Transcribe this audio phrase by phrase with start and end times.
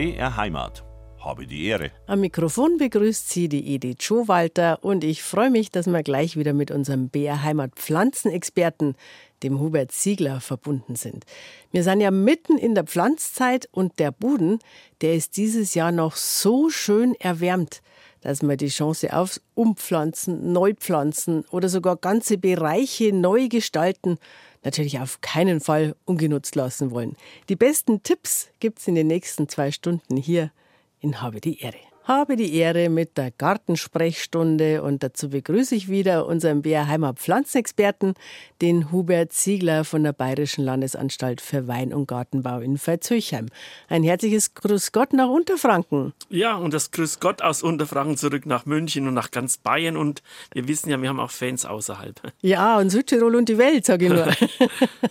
[0.00, 0.82] BR Heimat.
[1.22, 1.90] Habe die Ehre.
[2.06, 6.54] Am Mikrofon begrüßt Sie die Edith Schowalter und ich freue mich, dass wir gleich wieder
[6.54, 8.96] mit unserem BR Heimat Pflanzenexperten,
[9.42, 11.26] dem Hubert Ziegler, verbunden sind.
[11.70, 14.60] Wir sind ja mitten in der Pflanzzeit und der Boden,
[15.02, 17.82] der ist dieses Jahr noch so schön erwärmt,
[18.22, 24.16] dass wir die Chance aufs Umpflanzen, Neupflanzen oder sogar ganze Bereiche neu gestalten
[24.62, 27.16] natürlich auf keinen Fall ungenutzt lassen wollen.
[27.48, 30.52] Die besten Tipps gibt's in den nächsten zwei Stunden hier
[31.00, 31.89] in Habe die Ehre.
[32.10, 38.14] Habe die Ehre mit der Gartensprechstunde und dazu begrüße ich wieder unseren BR Pflanzenexperten,
[38.60, 43.46] den Hubert Ziegler von der Bayerischen Landesanstalt für Wein- und Gartenbau in Veitshöchheim.
[43.88, 46.12] Ein herzliches Grüß Gott nach Unterfranken.
[46.30, 50.24] Ja, und das Grüß Gott aus Unterfranken zurück nach München und nach ganz Bayern und
[50.52, 52.20] wir wissen ja, wir haben auch Fans außerhalb.
[52.42, 54.26] Ja, und Südtirol und die Welt, sage ich nur.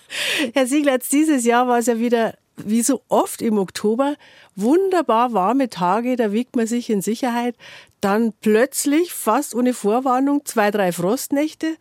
[0.53, 2.33] Herr Ziegler, dieses Jahr war es ja wieder
[2.65, 4.15] wie so oft im Oktober
[4.55, 7.55] wunderbar warme Tage, da wiegt man sich in Sicherheit.
[8.01, 11.75] Dann plötzlich, fast ohne Vorwarnung, zwei, drei Frostnächte.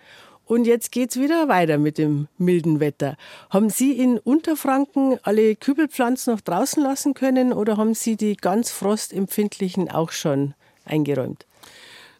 [0.45, 3.17] Und jetzt geht's wieder weiter mit dem milden Wetter.
[3.51, 8.71] Haben Sie in Unterfranken alle Kübelpflanzen noch draußen lassen können oder haben Sie die ganz
[8.71, 10.55] frostempfindlichen auch schon
[10.87, 11.45] eingeräumt?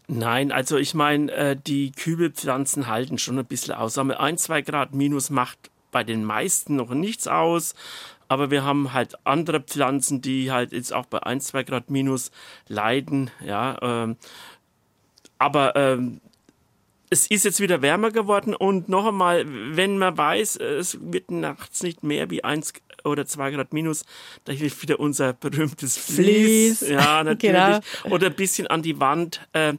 [0.09, 3.97] Nein, also ich meine, äh, die Kübelpflanzen halten schon ein bisschen aus.
[3.99, 7.75] Aber ein, zwei Grad minus macht bei den meisten noch nichts aus.
[8.29, 12.31] Aber wir haben halt andere Pflanzen, die halt jetzt auch bei 1, 2 Grad minus
[12.69, 13.31] leiden.
[13.45, 14.17] Ja, ähm,
[15.39, 16.21] aber ähm,
[17.11, 21.83] es ist jetzt wieder wärmer geworden und noch einmal, wenn man weiß, es wird nachts
[21.83, 24.05] nicht mehr wie 1 oder 2 Grad minus,
[24.45, 26.81] da hilft wieder unser berühmtes Vlies.
[26.81, 26.91] Vlies.
[26.91, 27.57] Ja, natürlich.
[27.57, 27.81] genau.
[28.11, 29.75] Oder ein bisschen an die Wand äh,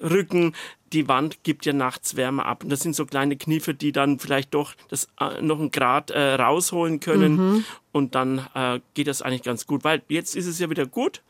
[0.00, 0.54] rücken
[0.92, 2.62] die Wand gibt ja nachts Wärme ab.
[2.62, 6.10] Und das sind so kleine Kniffe, die dann vielleicht doch das äh, noch einen Grad
[6.10, 7.36] äh, rausholen können.
[7.36, 7.64] Mhm.
[7.92, 9.84] Und dann äh, geht das eigentlich ganz gut.
[9.84, 11.22] Weil jetzt ist es ja wieder gut.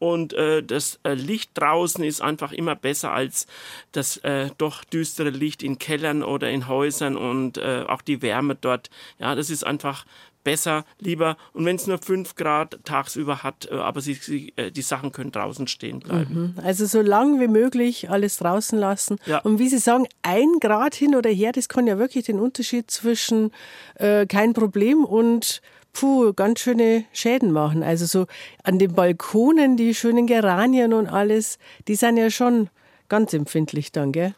[0.00, 3.46] Und äh, das äh, Licht draußen ist einfach immer besser als
[3.92, 4.20] das
[4.58, 8.90] doch düstere Licht in Kellern oder in Häusern und auch die Wärme dort.
[9.18, 10.04] Ja, das ist einfach
[10.44, 11.36] besser, lieber.
[11.52, 15.10] Und wenn es nur 5 Grad tagsüber hat, äh, aber sie, sie, äh, die Sachen
[15.10, 16.54] können draußen stehen bleiben.
[16.56, 16.64] Mhm.
[16.64, 19.16] Also so lang wie möglich alles draußen lassen.
[19.26, 19.38] Ja.
[19.38, 22.90] Und wie Sie sagen, ein Grad hin oder her, das kann ja wirklich den Unterschied
[22.90, 23.50] zwischen
[23.96, 25.62] äh, kein Problem und
[25.92, 27.82] puh, ganz schöne Schäden machen.
[27.82, 28.26] Also so
[28.62, 32.68] an den Balkonen, die schönen Geranien und alles, die sind ja schon
[33.08, 34.34] ganz empfindlich dann, gell?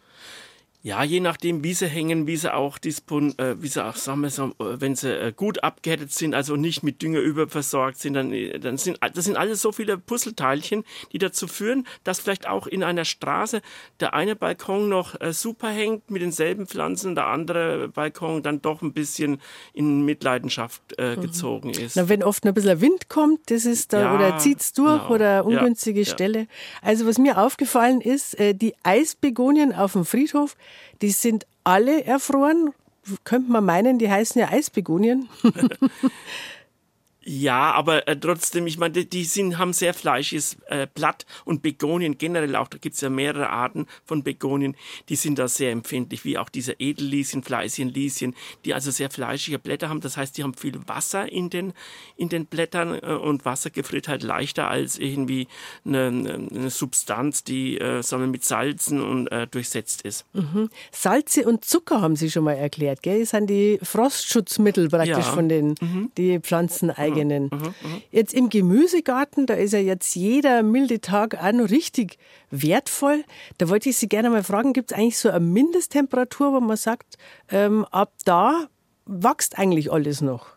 [0.82, 4.20] Ja, je nachdem, wie sie hängen, wie sie auch dispon, äh, wie sie auch sagen
[4.20, 8.14] wir, so, äh, wenn sie äh, gut abgehärtet sind, also nicht mit Dünger überversorgt sind,
[8.14, 12.48] dann, äh, dann sind das sind alles so viele Puzzleteilchen, die dazu führen, dass vielleicht
[12.48, 13.62] auch in einer Straße
[13.98, 18.80] der eine Balkon noch äh, super hängt mit denselben Pflanzen, der andere Balkon dann doch
[18.80, 19.40] ein bisschen
[19.72, 21.20] in Mitleidenschaft äh, mhm.
[21.20, 21.96] gezogen ist.
[21.96, 25.14] Na, wenn oft ein bisschen Wind kommt, das ist da, ja, oder zieht's durch genau.
[25.14, 26.38] oder ungünstige ja, Stelle.
[26.38, 26.46] Ja.
[26.82, 30.56] Also was mir aufgefallen ist, die Eisbegonien auf dem Friedhof,
[31.02, 32.72] die sind alle erfroren.
[33.24, 35.28] Könnte man meinen, die heißen ja Eisbegonien.
[37.28, 42.18] Ja, aber äh, trotzdem, ich meine, die sind, haben sehr fleischiges äh, Blatt und Begonien
[42.18, 44.76] generell auch, da gibt's ja mehrere Arten von Begonien,
[45.08, 49.88] die sind da sehr empfindlich, wie auch diese Edellieschen, Fleißchenlieschen, die also sehr fleischige Blätter
[49.88, 50.00] haben.
[50.00, 51.72] Das heißt, die haben viel Wasser in den,
[52.16, 55.48] in den Blättern äh, und Wasser gefriert halt leichter als irgendwie
[55.84, 60.26] eine, eine Substanz, die äh, sagen wir, mit Salzen und äh, durchsetzt ist.
[60.32, 60.70] Mhm.
[60.92, 63.18] Salze und Zucker haben Sie schon mal erklärt, gell?
[63.18, 65.22] Das sind die Frostschutzmittel praktisch ja.
[65.22, 66.12] von den mhm.
[66.16, 67.44] die Pflanzen eigentlich eigenen.
[67.44, 72.18] Mhm, mhm, jetzt im Gemüsegarten, da ist ja jetzt jeder milde Tag auch noch richtig
[72.50, 73.24] wertvoll.
[73.58, 76.76] Da wollte ich Sie gerne mal fragen, gibt es eigentlich so eine Mindesttemperatur, wo man
[76.76, 77.18] sagt,
[77.50, 78.68] ähm, ab da
[79.06, 80.56] wächst eigentlich alles noch?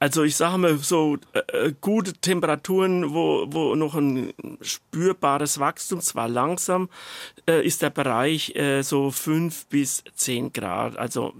[0.00, 6.00] Also ich sage mal so äh, äh, gute Temperaturen, wo, wo noch ein spürbares Wachstum,
[6.00, 6.90] zwar langsam,
[7.48, 10.98] äh, ist der Bereich äh, so fünf bis zehn Grad.
[10.98, 11.32] Also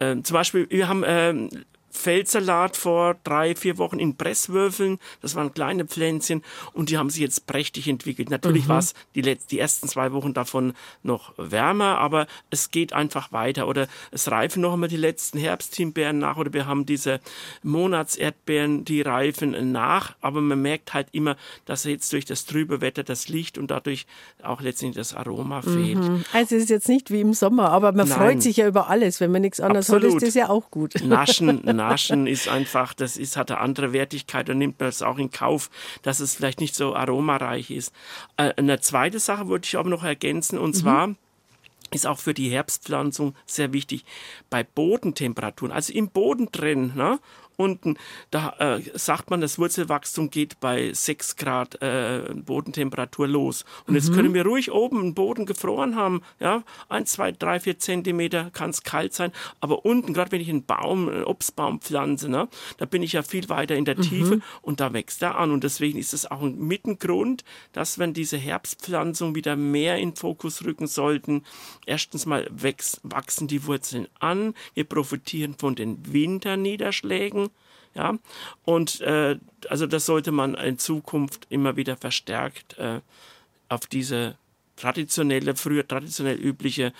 [0.00, 1.50] äh, zum Beispiel, wir haben ähm,
[1.92, 4.98] Feldsalat vor drei, vier Wochen in Presswürfeln.
[5.20, 6.42] Das waren kleine Pflänzchen
[6.72, 8.30] und die haben sich jetzt prächtig entwickelt.
[8.30, 8.70] Natürlich mhm.
[8.70, 10.72] war es die, die ersten zwei Wochen davon
[11.02, 13.68] noch wärmer, aber es geht einfach weiter.
[13.68, 17.20] Oder es reifen noch einmal die letzten Herbsthimbeeren nach oder wir haben diese
[17.62, 20.16] Monatserdbeeren, die reifen nach.
[20.20, 21.36] Aber man merkt halt immer,
[21.66, 24.06] dass jetzt durch das trübe Wetter das Licht und dadurch
[24.42, 25.98] auch letztendlich das Aroma fehlt.
[25.98, 26.24] Mhm.
[26.32, 28.18] Also es ist jetzt nicht wie im Sommer, aber man Nein.
[28.18, 29.20] freut sich ja über alles.
[29.20, 30.16] Wenn man nichts anderes Absolut.
[30.16, 30.94] hat, ist das ja auch gut.
[31.04, 35.18] Naschen, Naschen ist einfach, das ist, hat eine andere Wertigkeit und nimmt man es auch
[35.18, 35.70] in Kauf,
[36.02, 37.92] dass es vielleicht nicht so aromareich ist.
[38.36, 40.80] Äh, eine zweite Sache wollte ich aber noch ergänzen und mhm.
[40.80, 41.14] zwar,
[41.94, 44.04] ist auch für die Herbstpflanzung sehr wichtig
[44.50, 46.92] bei Bodentemperaturen, also im Boden drin.
[46.94, 47.18] Ne?
[47.56, 47.96] Unten,
[48.30, 53.64] da äh, sagt man, das Wurzelwachstum geht bei 6 Grad äh, Bodentemperatur los.
[53.86, 54.14] Und jetzt mhm.
[54.14, 58.70] können wir ruhig oben einen Boden gefroren haben, ja, 1, 2, 3, 4 Zentimeter kann
[58.70, 62.84] es kalt sein, aber unten, gerade wenn ich einen Baum, einen Obstbaum pflanze, ne, da
[62.84, 64.02] bin ich ja viel weiter in der mhm.
[64.02, 68.12] Tiefe und da wächst er an und deswegen ist es auch ein Mittengrund, dass wenn
[68.14, 71.44] diese Herbstpflanzung wieder mehr in Fokus rücken sollten,
[71.86, 77.50] erstens mal wächst, wachsen die Wurzeln an, wir profitieren von den Winterniederschlägen,
[77.94, 78.18] ja,
[78.64, 83.00] und äh, also das sollte man in Zukunft immer wieder verstärkt äh,
[83.68, 84.36] auf diese
[84.76, 86.92] traditionelle, früher traditionell übliche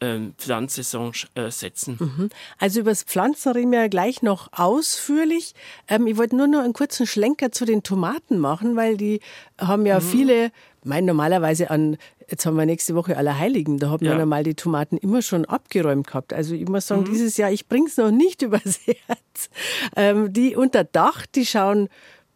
[0.00, 1.96] äh, Pflanzsaison äh, setzen.
[1.98, 2.28] Mhm.
[2.58, 5.54] Also über das Pflanzen reden wir ja gleich noch ausführlich.
[5.88, 9.20] Ähm, ich wollte nur noch einen kurzen Schlenker zu den Tomaten machen, weil die
[9.58, 10.04] haben ja mhm.
[10.04, 10.52] viele,
[10.86, 11.96] mein normalerweise an
[12.28, 13.78] Jetzt haben wir nächste Woche Allerheiligen.
[13.78, 14.12] Da haben ja.
[14.12, 16.32] wir normal die Tomaten immer schon abgeräumt gehabt.
[16.32, 17.12] Also ich muss sagen, mhm.
[17.12, 19.48] dieses Jahr, ich bring's noch nicht übers Herz.
[19.94, 21.88] Ähm, die unter Dach, die schauen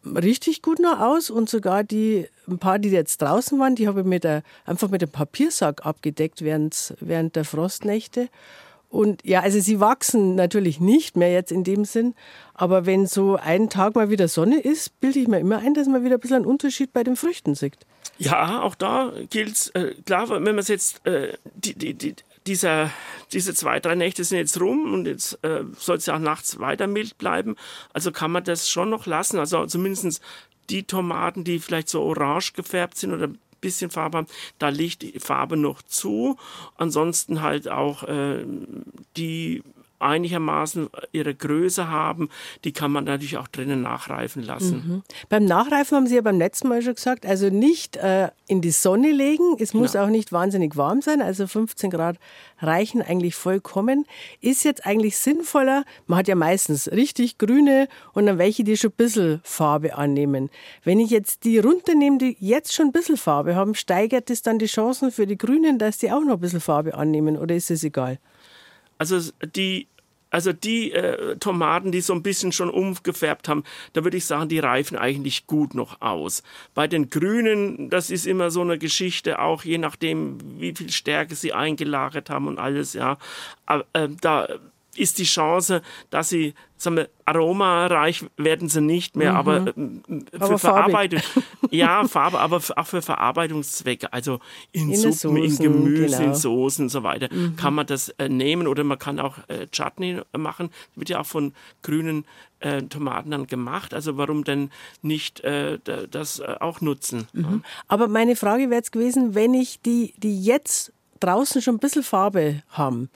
[0.05, 3.99] richtig gut noch aus und sogar die, ein paar, die jetzt draußen waren, die habe
[3.99, 8.29] ich mit der, einfach mit dem Papiersack abgedeckt während, während der Frostnächte.
[8.89, 12.13] Und ja, also sie wachsen natürlich nicht mehr jetzt in dem Sinn,
[12.53, 15.87] aber wenn so ein Tag mal wieder Sonne ist, bilde ich mir immer ein, dass
[15.87, 17.77] man wieder ein bisschen einen Unterschied bei den Früchten sieht.
[18.17, 22.15] Ja, auch da gilt äh, klar, wenn man es jetzt, äh, die, die, die,
[22.47, 22.91] dieser,
[23.31, 26.59] diese zwei, drei Nächte sind jetzt rum und jetzt äh, soll es ja auch nachts
[26.59, 27.55] weiter mild bleiben.
[27.93, 29.39] Also kann man das schon noch lassen.
[29.39, 30.21] Also zumindest
[30.69, 34.27] die Tomaten, die vielleicht so orange gefärbt sind oder ein bisschen Farbe haben,
[34.59, 36.37] da liegt die Farbe noch zu.
[36.77, 38.45] Ansonsten halt auch äh,
[39.17, 39.63] die
[40.01, 42.29] einigermaßen ihre Größe haben,
[42.63, 44.75] die kann man natürlich auch drinnen nachreifen lassen.
[44.75, 45.03] Mhm.
[45.29, 48.71] Beim Nachreifen haben Sie ja beim letzten Mal schon gesagt, also nicht äh, in die
[48.71, 50.03] Sonne legen, es muss ja.
[50.03, 52.17] auch nicht wahnsinnig warm sein, also 15 Grad
[52.59, 54.05] reichen eigentlich vollkommen.
[54.39, 58.91] Ist jetzt eigentlich sinnvoller, man hat ja meistens richtig grüne und dann welche, die schon
[58.91, 60.49] ein bisschen Farbe annehmen.
[60.83, 64.59] Wenn ich jetzt die runternehme, die jetzt schon ein bisschen Farbe haben, steigert es dann
[64.59, 67.71] die Chancen für die Grünen, dass die auch noch ein bisschen Farbe annehmen oder ist
[67.71, 68.19] es egal?
[68.97, 69.87] Also die
[70.31, 73.63] also die äh, Tomaten, die so ein bisschen schon umgefärbt haben,
[73.93, 76.41] da würde ich sagen, die reifen eigentlich gut noch aus.
[76.73, 81.35] Bei den Grünen, das ist immer so eine Geschichte, auch je nachdem, wie viel Stärke
[81.35, 83.17] sie eingelagert haben und alles, ja.
[83.65, 84.47] Aber, äh, da
[84.95, 89.37] ist die Chance, dass sie sagen wir, aromareich werden sie nicht mehr, mhm.
[89.37, 91.21] aber, äh, für aber Verarbeitung,
[91.69, 94.39] ja, Farbe, aber auch für Verarbeitungszwecke, also
[94.71, 96.29] in, in Suppen, Soßen, in Gemüse, genau.
[96.29, 97.55] in Soßen und so weiter, mhm.
[97.55, 100.69] kann man das äh, nehmen oder man kann auch äh, Chutney machen.
[100.69, 101.53] Das wird ja auch von
[101.83, 102.25] grünen
[102.59, 103.93] äh, Tomaten dann gemacht.
[103.93, 104.71] Also warum denn
[105.01, 105.77] nicht äh,
[106.09, 107.27] das äh, auch nutzen?
[107.33, 107.63] Mhm.
[107.87, 112.03] Aber meine Frage wäre jetzt gewesen, wenn ich die, die jetzt draußen schon ein bisschen
[112.03, 113.09] Farbe haben,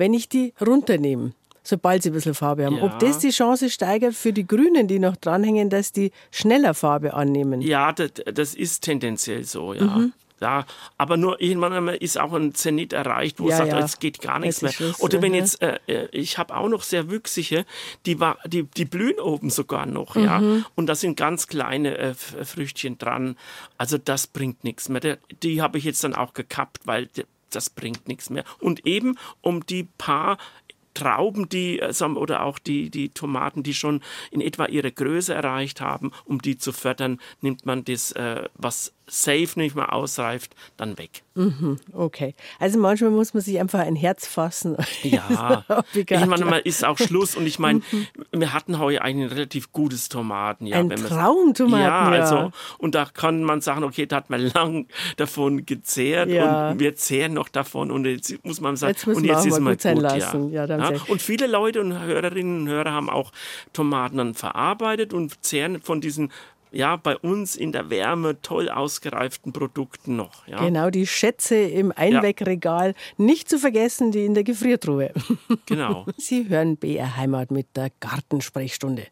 [0.00, 1.32] wenn ich die runternehme,
[1.62, 2.78] sobald sie ein bisschen Farbe haben.
[2.78, 2.82] Ja.
[2.84, 7.14] Ob das die Chance steigert für die Grünen, die noch dranhängen, dass die schneller Farbe
[7.14, 7.60] annehmen?
[7.60, 9.84] Ja, das, das ist tendenziell so, ja.
[9.84, 10.12] Mhm.
[10.40, 10.64] Ja,
[10.96, 13.78] aber nur irgendwann ist auch ein Zenit erreicht, wo ja, sagt, ja.
[13.80, 14.72] es geht gar nichts mehr.
[14.72, 17.66] Schluss, Oder wenn jetzt, äh, äh, ich habe auch noch sehr wüchsige,
[18.06, 20.24] die, war, die, die blühen oben sogar noch, mhm.
[20.24, 20.42] ja.
[20.76, 23.36] Und da sind ganz kleine äh, Früchtchen dran.
[23.76, 25.18] Also das bringt nichts mehr.
[25.42, 27.10] Die habe ich jetzt dann auch gekappt, weil
[27.50, 28.44] das bringt nichts mehr.
[28.58, 30.38] Und eben um die paar
[30.94, 35.80] Trauben, die äh, oder auch die, die Tomaten, die schon in etwa ihre Größe erreicht
[35.80, 40.96] haben, um die zu fördern, nimmt man das, äh, was safe nicht mehr ausreift, dann
[40.98, 41.22] weg.
[41.34, 42.34] Mhm, okay.
[42.58, 44.76] Also manchmal muss man sich einfach ein Herz fassen.
[45.02, 45.64] Ja,
[45.94, 47.34] ich meine, mal ist auch Schluss.
[47.34, 48.06] Und ich meine, mhm.
[48.32, 50.66] wir hatten heute eigentlich ein relativ gutes Tomaten.
[50.66, 52.20] Ja, ein Traumtomaten, ja, ja.
[52.20, 54.86] Also, und da kann man sagen, okay, da hat man lang
[55.16, 56.70] davon gezehrt ja.
[56.70, 57.90] und wir zehren noch davon.
[57.90, 60.52] Und jetzt muss man sagen, jetzt und jetzt ist man gut, gut lassen.
[60.52, 60.66] Ja.
[60.66, 63.32] Ja, und viele Leute und Hörerinnen und Hörer haben auch
[63.72, 66.30] Tomaten dann verarbeitet und zehren von diesen
[66.72, 70.46] ja, bei uns in der Wärme toll ausgereiften Produkten noch.
[70.46, 70.58] Ja.
[70.64, 73.24] Genau, die Schätze im Einwegregal, ja.
[73.24, 75.12] nicht zu vergessen, die in der Gefriertruhe.
[75.66, 76.06] Genau.
[76.16, 79.06] Sie hören BR Heimat mit der Gartensprechstunde.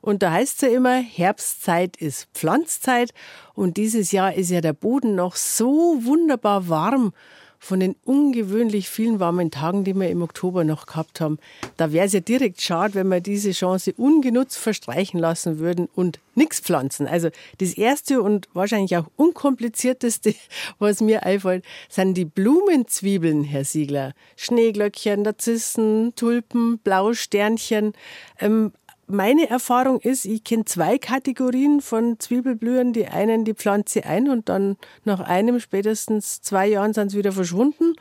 [0.00, 3.12] Und da heißt es ja immer, Herbstzeit ist Pflanzzeit.
[3.54, 7.12] Und dieses Jahr ist ja der Boden noch so wunderbar warm
[7.58, 11.38] von den ungewöhnlich vielen warmen Tagen, die wir im Oktober noch gehabt haben.
[11.76, 16.20] Da wäre es ja direkt schade, wenn wir diese Chance ungenutzt verstreichen lassen würden und
[16.34, 17.06] nichts pflanzen.
[17.06, 20.34] Also das erste und wahrscheinlich auch unkomplizierteste,
[20.78, 24.14] was mir einfällt, sind die Blumenzwiebeln, Herr Siegler.
[24.36, 27.92] Schneeglöckchen, Narzissen, Tulpen, Blausternchen.
[28.38, 28.72] Ähm,
[29.08, 32.92] meine Erfahrung ist, ich kenne zwei Kategorien von Zwiebelblühen.
[32.92, 37.32] Die einen, die pflanze ein und dann nach einem, spätestens zwei Jahren sind sie wieder
[37.32, 37.94] verschwunden.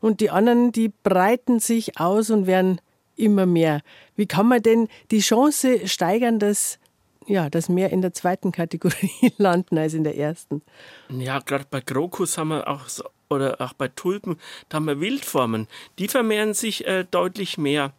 [0.00, 2.80] Und die anderen, die breiten sich aus und werden
[3.16, 3.80] immer mehr.
[4.16, 6.78] Wie kann man denn die Chance steigern, dass
[7.26, 10.62] ja, dass mehr in der zweiten Kategorie landen als in der ersten.
[11.10, 12.88] Ja, gerade bei Krokus haben wir auch
[13.28, 14.36] oder auch bei Tulpen,
[14.68, 15.68] da haben wir Wildformen.
[15.98, 17.92] Die vermehren sich äh, deutlich mehr.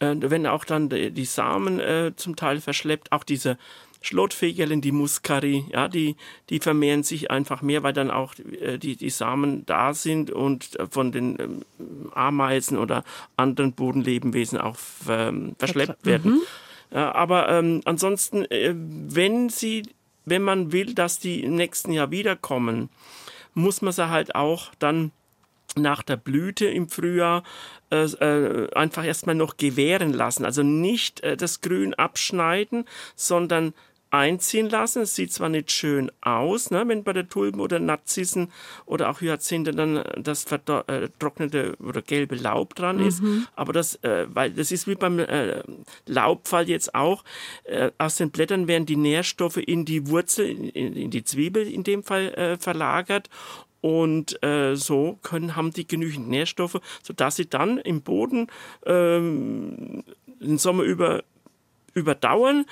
[0.00, 3.58] Äh, wenn auch dann die, die Samen äh, zum Teil verschleppt, auch diese
[4.00, 6.16] Schlottfegeln, die Muscari, ja, die,
[6.50, 10.78] die vermehren sich einfach mehr, weil dann auch äh, die, die Samen da sind und
[10.78, 11.64] äh, von den ähm,
[12.14, 13.04] Ameisen oder
[13.36, 14.76] anderen Bodenlebewesen auch
[15.08, 16.32] ähm, verschleppt werden.
[16.32, 16.40] Mhm.
[16.90, 19.82] Ja, aber ähm, ansonsten, äh, wenn sie,
[20.24, 22.90] wenn man will, dass die im nächsten Jahr wiederkommen,
[23.54, 25.10] muss man sie halt auch dann
[25.76, 27.42] nach der Blüte im Frühjahr
[27.90, 30.44] äh, äh, einfach erstmal noch gewähren lassen.
[30.44, 32.84] Also nicht äh, das Grün abschneiden,
[33.16, 33.74] sondern
[34.10, 35.02] einziehen lassen.
[35.02, 38.50] Es sieht zwar nicht schön aus, ne, wenn bei der Tulpen oder Narzissen
[38.86, 43.46] oder auch Hyazinthe dann das vertrocknete äh, oder gelbe Laub dran ist, mhm.
[43.54, 45.62] aber das, äh, weil das ist wie beim äh,
[46.06, 47.24] Laubfall jetzt auch,
[47.64, 51.84] äh, aus den Blättern werden die Nährstoffe in die Wurzel, in, in die Zwiebel in
[51.84, 53.28] dem Fall äh, verlagert
[53.80, 58.48] und äh, so können, haben die genügend Nährstoffe, sodass sie dann im Boden
[58.84, 60.04] ähm,
[60.40, 61.24] den Sommer über
[61.94, 62.64] überdauern.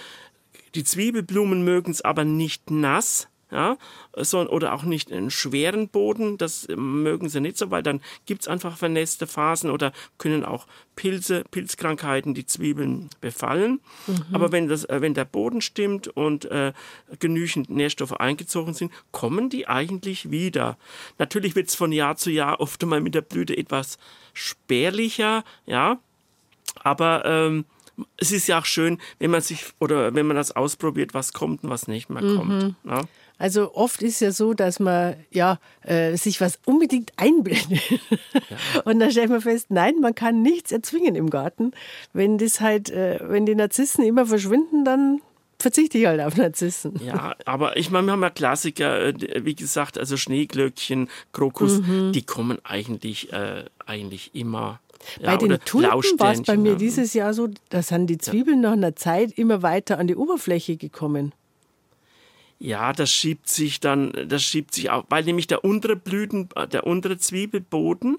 [0.75, 3.77] Die Zwiebelblumen mögen es aber nicht nass, ja,
[4.17, 8.43] sondern, oder auch nicht einen schweren Boden, das mögen sie nicht so, weil dann gibt
[8.43, 13.81] es einfach vernässte Phasen oder können auch Pilze, Pilzkrankheiten die Zwiebeln befallen.
[14.07, 14.25] Mhm.
[14.33, 16.73] Aber wenn, das, äh, wenn der Boden stimmt und äh,
[17.21, 20.77] genügend Nährstoffe eingezogen sind, kommen die eigentlich wieder.
[21.19, 23.99] Natürlich wird es von Jahr zu Jahr oft einmal mit der Blüte etwas
[24.33, 25.99] spärlicher, ja,
[26.83, 27.65] aber ähm,
[28.17, 31.65] es ist ja auch schön, wenn man sich oder wenn man das ausprobiert, was kommt
[31.65, 32.63] und was nicht mehr kommt.
[32.63, 32.77] Mhm.
[32.85, 33.03] Ja?
[33.39, 38.01] Also oft ist ja so, dass man ja äh, sich was unbedingt einbildet.
[38.49, 38.83] Ja.
[38.85, 41.73] Und dann stellt man fest, nein, man kann nichts erzwingen im Garten.
[42.13, 45.21] Wenn das halt, äh, wenn die Narzissen immer verschwinden, dann
[45.59, 47.01] verzichte ich halt auf Narzissen.
[47.05, 52.13] Ja, aber ich meine, wir haben ja Klassiker, äh, wie gesagt, also Schneeglöckchen, Krokus, mhm.
[52.13, 54.81] die kommen eigentlich, äh, eigentlich immer.
[55.21, 56.79] Bei ja, den Tulpen war es bei mir ja.
[56.79, 60.77] dieses Jahr so, da sind die Zwiebeln nach einer Zeit immer weiter an die Oberfläche
[60.77, 61.33] gekommen.
[62.59, 66.87] Ja, das schiebt sich dann, das schiebt sich auch, weil nämlich der untere Blüten, der
[66.87, 68.17] untere Zwiebelboden,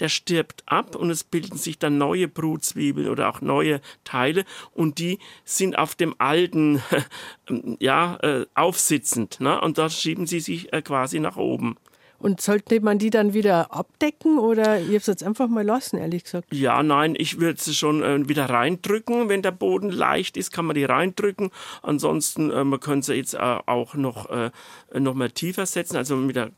[0.00, 4.98] der stirbt ab und es bilden sich dann neue Brutzwiebeln oder auch neue Teile und
[4.98, 6.82] die sind auf dem alten,
[7.78, 9.60] ja, äh, aufsitzend, ne?
[9.60, 11.76] Und da schieben sie sich äh, quasi nach oben.
[12.18, 15.98] Und sollte man die dann wieder abdecken oder ihr habt es jetzt einfach mal lassen,
[15.98, 16.52] ehrlich gesagt?
[16.52, 19.28] Ja, nein, ich würde sie schon äh, wieder reindrücken.
[19.28, 21.50] Wenn der Boden leicht ist, kann man die reindrücken.
[21.82, 24.50] Ansonsten, äh, man könnte sie jetzt äh, auch noch, äh,
[24.98, 26.50] noch mal tiefer setzen, also mit der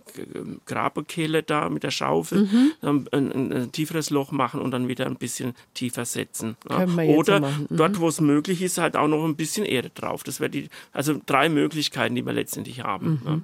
[0.67, 2.73] Grabekehle da, mit der Schaufel, mhm.
[2.83, 6.57] ein, ein, ein, tieferes Loch machen und dann wieder ein bisschen tiefer setzen.
[6.69, 6.87] Ja.
[6.87, 7.67] Oder mhm.
[7.71, 10.23] dort, wo es möglich ist, halt auch noch ein bisschen Erde drauf.
[10.25, 13.21] Das wäre die, also drei Möglichkeiten, die wir letztendlich haben.
[13.23, 13.27] Mhm.
[13.27, 13.41] Ja.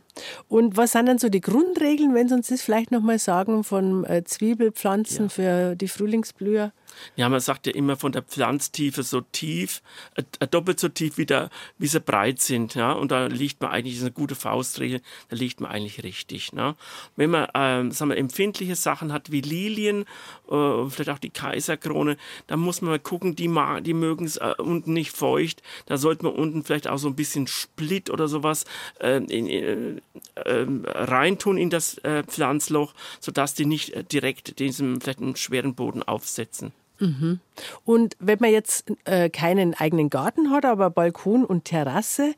[0.48, 2.03] Und was sind dann so die Grundregeln?
[2.04, 5.28] Regeln, wenn Sie uns das vielleicht noch mal sagen, von äh, Zwiebelpflanzen ja.
[5.28, 6.72] für die Frühlingsblüher?
[7.16, 9.82] Ja, man sagt ja immer von der Pflanztiefe so tief,
[10.14, 12.74] äh, doppelt so tief, wie, der, wie sie breit sind.
[12.74, 12.92] Ja?
[12.92, 16.52] Und da liegt man eigentlich, das ist eine gute Faustregel, da liegt man eigentlich richtig.
[16.52, 16.76] Ne?
[17.16, 20.04] Wenn man ähm, sagen wir, empfindliche Sachen hat wie Lilien,
[20.50, 24.54] äh, vielleicht auch die Kaiserkrone, dann muss man mal gucken, die, die mögen es äh,
[24.58, 25.62] unten nicht feucht.
[25.86, 28.64] Da sollte man unten vielleicht auch so ein bisschen Split oder sowas
[29.00, 30.00] äh, in, äh,
[30.44, 35.74] ähm, reintun in das äh, Pflanzloch, sodass die nicht äh, direkt diesem vielleicht einen schweren
[35.74, 36.72] Boden aufsetzen.
[36.98, 37.40] Mhm.
[37.84, 42.34] Und wenn man jetzt äh, keinen eigenen Garten hat, aber Balkon und Terrasse,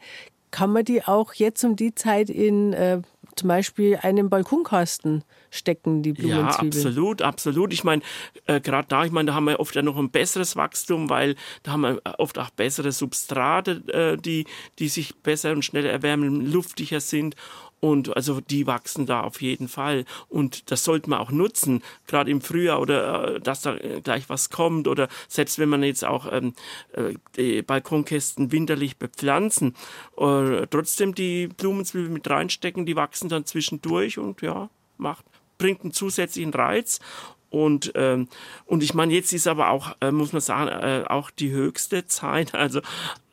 [0.50, 3.02] kann man die auch jetzt um die Zeit in äh,
[3.34, 5.22] zum Beispiel einen Balkonkasten
[5.56, 6.72] stecken, die Blumenzwiebeln.
[6.72, 7.72] Ja, absolut, absolut.
[7.72, 8.02] Ich meine,
[8.46, 11.36] äh, gerade da, ich meine, da haben wir oft ja noch ein besseres Wachstum, weil
[11.62, 14.46] da haben wir oft auch bessere Substrate, äh, die,
[14.78, 17.36] die sich besser und schneller erwärmen, luftiger sind.
[17.80, 20.06] Und also die wachsen da auf jeden Fall.
[20.28, 24.28] Und das sollte man auch nutzen, gerade im Frühjahr oder äh, dass da äh, gleich
[24.28, 24.88] was kommt.
[24.88, 26.54] Oder selbst wenn man jetzt auch ähm,
[26.92, 29.74] äh, die Balkonkästen winterlich bepflanzen,
[30.16, 35.26] äh, trotzdem die Blumenzwiebeln mit reinstecken, die wachsen dann zwischendurch und ja, macht,
[35.58, 37.00] bringt einen zusätzlichen Reiz.
[37.50, 38.28] Und, ähm,
[38.66, 42.06] und ich meine, jetzt ist aber auch, äh, muss man sagen, äh, auch die höchste
[42.06, 42.52] Zeit.
[42.66, 42.80] Also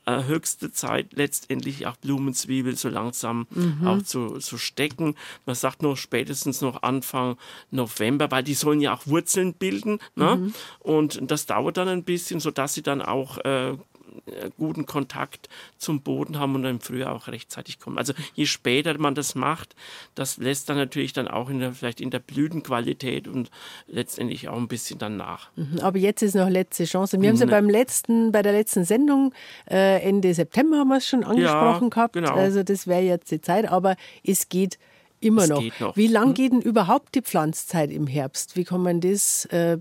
[0.06, 3.88] äh, höchste Zeit, letztendlich auch Blumenzwiebel so langsam mhm.
[3.88, 5.15] auch zu, zu stecken.
[5.46, 7.38] Man sagt noch spätestens noch Anfang
[7.72, 10.00] November, weil die sollen ja auch Wurzeln bilden.
[10.15, 10.36] Ne?
[10.36, 10.53] Mhm.
[10.80, 13.77] Und das dauert dann ein bisschen, sodass sie dann auch äh, äh,
[14.58, 17.98] guten Kontakt zum Boden haben und dann im Frühjahr auch rechtzeitig kommen.
[17.98, 19.75] Also je später man das macht,
[20.15, 23.50] das lässt dann natürlich dann auch in der, vielleicht in der Blütenqualität und
[23.88, 25.50] letztendlich auch ein bisschen dann nach.
[25.55, 27.22] Mhm, aber jetzt ist noch letzte Chance.
[27.22, 29.34] Wir haben es ja beim letzten, bei der letzten Sendung
[29.70, 32.13] äh, Ende September haben wir es schon angesprochen ja, gehabt.
[32.13, 32.34] Genau.
[32.34, 34.77] Also das wäre jetzt die Zeit, aber es geht
[35.20, 35.63] immer noch.
[35.79, 35.96] noch.
[35.96, 36.34] Wie lang hm?
[36.34, 38.55] geht denn überhaupt die Pflanzzeit im Herbst?
[38.55, 39.77] Wie kann man das äh,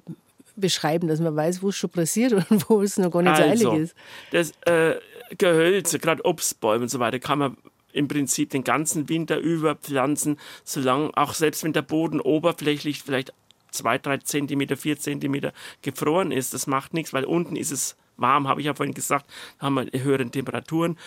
[0.56, 3.64] beschreiben, dass man weiß, wo es schon passiert und wo es noch gar nicht also,
[3.64, 3.94] so eilig ist?
[4.30, 4.96] Das äh,
[5.38, 7.56] Gehölze, gerade Obstbäume und so weiter, kann man
[7.92, 13.32] im Prinzip den ganzen Winter über pflanzen, solange auch selbst wenn der Boden oberflächlich vielleicht
[13.70, 18.46] zwei, drei Zentimeter, vier Zentimeter gefroren ist, das macht nichts, weil unten ist es warm,
[18.46, 19.26] habe ich ja vorhin gesagt,
[19.58, 20.98] haben wir höhere Temperaturen.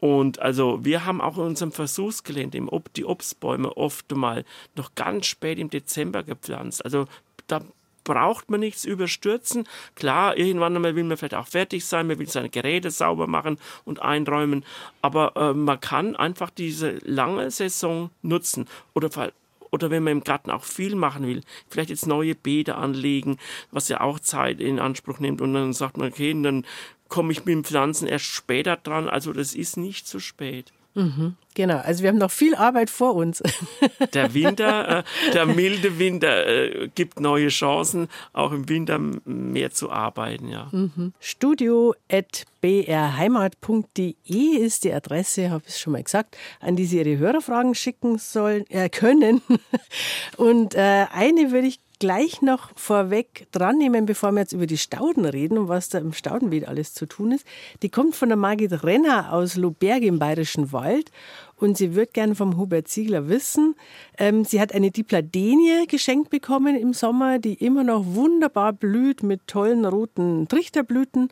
[0.00, 4.44] Und also wir haben auch in unserem Versuchsgelände im Ob die Obstbäume oft mal
[4.74, 6.84] noch ganz spät im Dezember gepflanzt.
[6.84, 7.06] Also
[7.46, 7.62] da
[8.04, 9.66] braucht man nichts überstürzen.
[9.96, 13.58] Klar, irgendwann einmal will man vielleicht auch fertig sein, man will seine Geräte sauber machen
[13.84, 14.64] und einräumen,
[15.02, 19.32] aber äh, man kann einfach diese lange Saison nutzen oder
[19.70, 23.38] oder wenn man im Garten auch viel machen will, vielleicht jetzt neue Beete anlegen,
[23.72, 26.64] was ja auch Zeit in Anspruch nimmt und dann sagt man, okay, dann
[27.08, 30.72] komme ich mit dem Pflanzen erst später dran, also das ist nicht zu spät.
[30.94, 33.42] Mhm, genau, also wir haben noch viel Arbeit vor uns.
[34.14, 39.90] Der Winter, äh, der milde Winter äh, gibt neue Chancen, auch im Winter mehr zu
[39.90, 40.48] arbeiten.
[40.48, 40.68] Ja.
[40.70, 41.12] Mhm.
[41.18, 48.18] Studio.brheimat.de ist die Adresse, habe ich schon mal gesagt, an die Sie Ihre Hörerfragen schicken
[48.18, 49.42] sollen, äh, können.
[50.36, 54.76] Und äh, eine würde ich gleich noch vorweg dran nehmen, bevor wir jetzt über die
[54.76, 57.46] Stauden reden und was da im Staudenbeet alles zu tun ist.
[57.82, 61.10] Die kommt von der Margit Renner aus Loberg im Bayerischen Wald
[61.56, 63.74] und sie wird gern vom Hubert Ziegler wissen.
[64.18, 69.46] Ähm, sie hat eine Dipladenie geschenkt bekommen im Sommer, die immer noch wunderbar blüht mit
[69.46, 71.30] tollen roten Trichterblüten.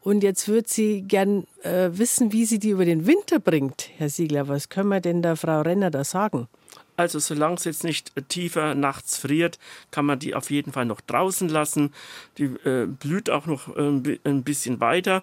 [0.00, 3.90] Und jetzt wird sie gern äh, wissen, wie sie die über den Winter bringt.
[3.98, 6.48] Herr Siegler, was können wir denn der Frau Renner da sagen?
[6.96, 9.58] Also solange es jetzt nicht tiefer nachts friert,
[9.90, 11.92] kann man die auf jeden Fall noch draußen lassen.
[12.38, 15.22] Die äh, blüht auch noch äh, ein bisschen weiter.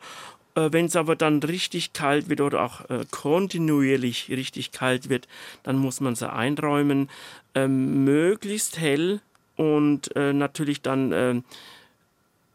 [0.56, 5.27] Äh, Wenn es aber dann richtig kalt wird oder auch äh, kontinuierlich richtig kalt wird,
[5.64, 7.10] dann muss man sie einräumen.
[7.55, 9.22] Ähm, möglichst hell
[9.55, 11.44] und äh, natürlich dann ähm,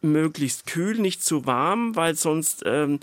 [0.02, 3.00] möglichst kühl, nicht zu warm, weil sonst ähm,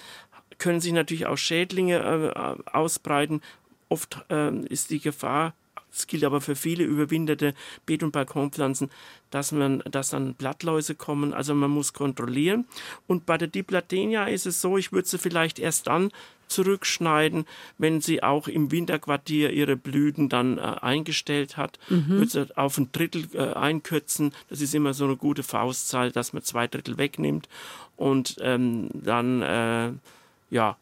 [0.60, 1.97] können sich natürlich auch Schädlinge
[2.36, 3.41] äh, ausbreiten.
[3.89, 5.54] Oft ähm, ist die Gefahr
[5.93, 7.53] das gilt aber für viele überwinterte
[7.86, 8.89] Beet- und Balkonpflanzen,
[9.29, 11.34] dass, man, dass dann Blattläuse kommen.
[11.34, 12.65] Also man muss kontrollieren.
[13.08, 16.12] Und bei der Dipladenia ist es so, ich würde sie vielleicht erst dann
[16.47, 17.45] zurückschneiden,
[17.77, 21.79] wenn sie auch im Winterquartier ihre Blüten dann äh, eingestellt hat.
[21.89, 22.10] Mhm.
[22.10, 24.34] Würde sie auf ein Drittel äh, einkürzen.
[24.49, 27.47] Das ist immer so eine gute Faustzahl, dass man zwei Drittel wegnimmt.
[27.97, 29.91] Und ähm, dann, äh,
[30.49, 30.77] ja,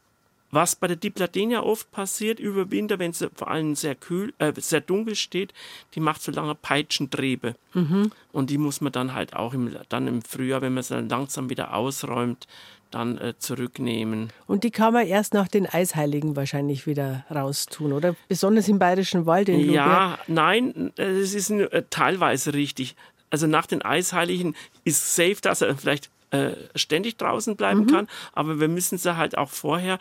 [0.52, 4.54] was bei der Dipladenia oft passiert über Winter, wenn sie vor allem sehr kühl, äh,
[4.58, 5.54] sehr dunkel steht,
[5.96, 7.56] die macht so lange Peitschentriebe.
[7.74, 8.12] Mhm.
[8.32, 11.10] Und die muss man dann halt auch im, dann im Frühjahr, wenn man sie dann
[11.10, 12.48] langsam wieder ausräumt,
[12.92, 14.32] dann äh, zurücknehmen.
[14.48, 18.16] Und die kann man erst nach den Eisheiligen wahrscheinlich wieder raustun, oder?
[18.28, 19.74] Besonders im Bayerischen Wald in Luberg.
[19.74, 22.96] Ja, nein, es ist äh, teilweise richtig.
[23.30, 27.88] Also nach den Eisheiligen ist safe, dass er vielleicht äh, ständig draußen bleiben mhm.
[27.88, 30.00] kann, aber wir müssen sie halt auch vorher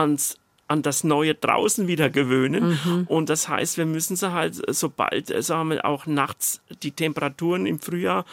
[0.00, 0.36] ans
[0.70, 2.78] an das Neue draußen wieder gewöhnen.
[2.84, 3.06] Mhm.
[3.08, 7.80] Und das heißt, wir müssen sie halt, sobald sagen wir, auch nachts die Temperaturen im
[7.80, 8.24] Frühjahr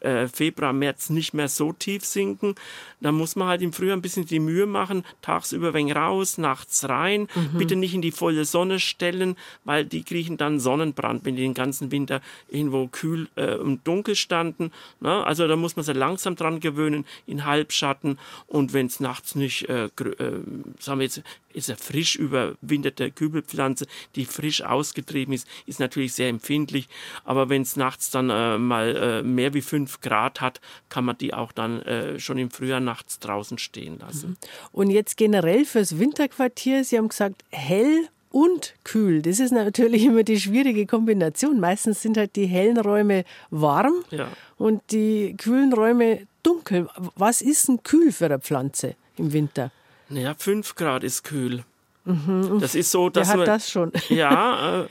[0.00, 2.54] äh, Februar, März nicht mehr so tief sinken.
[3.00, 6.88] Da muss man halt im Frühjahr ein bisschen die Mühe machen, tagsüber wenig raus, nachts
[6.88, 7.28] rein.
[7.34, 7.58] Mhm.
[7.58, 11.54] Bitte nicht in die volle Sonne stellen, weil die kriegen dann Sonnenbrand, wenn die den
[11.54, 14.72] ganzen Winter irgendwo kühl äh, und dunkel standen.
[15.00, 15.26] Na, ne?
[15.26, 18.18] also da muss man sich langsam dran gewöhnen, in Halbschatten.
[18.46, 19.90] Und wenn es nachts nicht, äh, äh,
[20.80, 26.28] sagen wir jetzt, ist eine frisch überwinterte Kübelpflanze, die frisch ausgetrieben ist, ist natürlich sehr
[26.28, 26.88] empfindlich.
[27.24, 31.34] Aber wenn es nachts dann äh, mal mehr wie fünf Grad hat, kann man die
[31.34, 34.30] auch dann äh, schon im Frühjahr nachts draußen stehen lassen.
[34.30, 34.36] Mhm.
[34.70, 39.20] Und jetzt generell fürs Winterquartier, Sie haben gesagt, hell und kühl.
[39.20, 41.58] Das ist natürlich immer die schwierige Kombination.
[41.58, 44.28] Meistens sind halt die hellen Räume warm ja.
[44.58, 46.88] und die kühlen Räume dunkel.
[47.16, 49.72] Was ist denn kühl für eine Pflanze im Winter?
[50.08, 51.64] Naja, 5 Grad ist kühl.
[52.04, 52.58] Mhm.
[52.60, 53.90] Das ist so, dass Wer hat man, das schon?
[54.08, 54.86] Ja,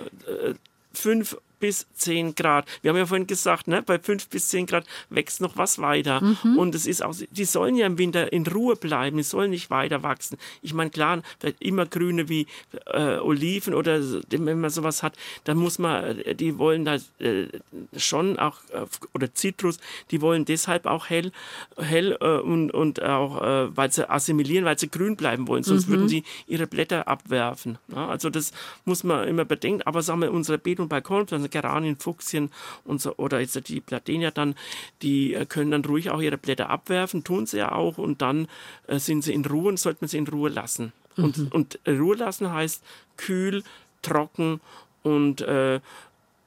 [0.91, 2.67] 5 äh, bis zehn Grad.
[2.81, 6.19] Wir haben ja vorhin gesagt, ne, bei fünf bis zehn Grad wächst noch was weiter.
[6.21, 6.57] Mhm.
[6.57, 9.69] Und es ist auch, die sollen ja im Winter in Ruhe bleiben, die sollen nicht
[9.69, 10.37] weiter wachsen.
[10.61, 12.47] Ich meine, klar, vielleicht immer grüne wie
[12.87, 17.47] äh, Oliven oder wenn man sowas hat, dann muss man, äh, die wollen da äh,
[17.95, 19.77] schon auch, äh, oder Zitrus,
[20.11, 21.31] die wollen deshalb auch hell,
[21.77, 23.39] hell äh, und, und auch,
[23.75, 25.93] weil sie assimilieren, weil sie grün bleiben wollen, sonst mhm.
[25.93, 27.77] würden sie ihre Blätter abwerfen.
[27.87, 28.51] Ja, also das
[28.83, 29.81] muss man immer bedenken.
[29.83, 32.51] Aber sagen wir, unsere Beet- und Balkonpflanzen, Geranien, Fuchsien
[32.83, 34.55] und so, oder jetzt die Platenia dann,
[35.01, 38.47] die können dann ruhig auch ihre Blätter abwerfen, tun sie ja auch und dann
[38.89, 40.91] sind sie in Ruhe und sollte man sie in Ruhe lassen.
[41.15, 41.47] Und, mhm.
[41.49, 42.83] und Ruhe lassen heißt
[43.17, 43.63] kühl,
[44.01, 44.61] trocken
[45.03, 45.79] und, äh,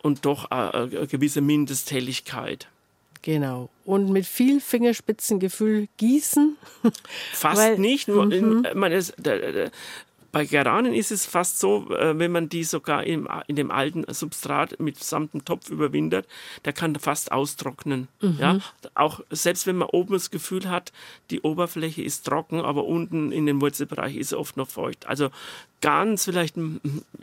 [0.03, 2.69] und doch eine äh, gewisse Mindesthelligkeit.
[3.23, 3.71] Genau.
[3.85, 6.57] Und mit viel Fingerspitzengefühl gießen?
[7.33, 8.07] Fast Weil, nicht.
[8.07, 8.67] Nur in, mhm.
[8.75, 9.15] man ist,
[10.37, 14.05] bei Geranien ist es fast so, äh, wenn man die sogar im, in dem alten
[14.13, 16.27] Substrat mit samtem Topf überwintert,
[16.67, 18.09] der kann fast austrocknen.
[18.21, 18.37] Mhm.
[18.39, 18.59] Ja?
[18.95, 20.93] Auch selbst wenn man oben das Gefühl hat,
[21.31, 25.07] die Oberfläche ist trocken, aber unten in dem Wurzelbereich ist es oft noch feucht.
[25.07, 25.31] Also
[25.87, 26.57] ganz vielleicht,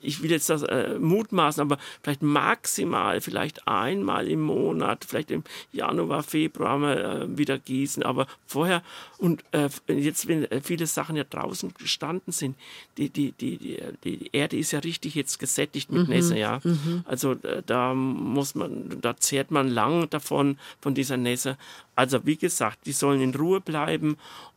[0.02, 5.44] ich will jetzt das äh, mutmaßen, aber vielleicht maximal, vielleicht einmal im Monat, vielleicht im
[5.74, 8.04] Januar, Februar mal äh, wieder gießen.
[8.04, 8.82] Aber vorher
[9.18, 12.56] und äh, jetzt, wenn äh, viele Sachen ja draußen gestanden sind,
[12.98, 16.14] die, die, die, die, Erde ist ja richtig jetzt gesättigt mit mhm.
[16.14, 16.62] Nässe, ja.
[16.64, 17.04] Mhm.
[17.04, 21.58] Also äh, da muss man, da zehrt man lang davon, von dieser Nässe.
[21.96, 24.16] Also wie gesagt, die sollen in Ruhe bleiben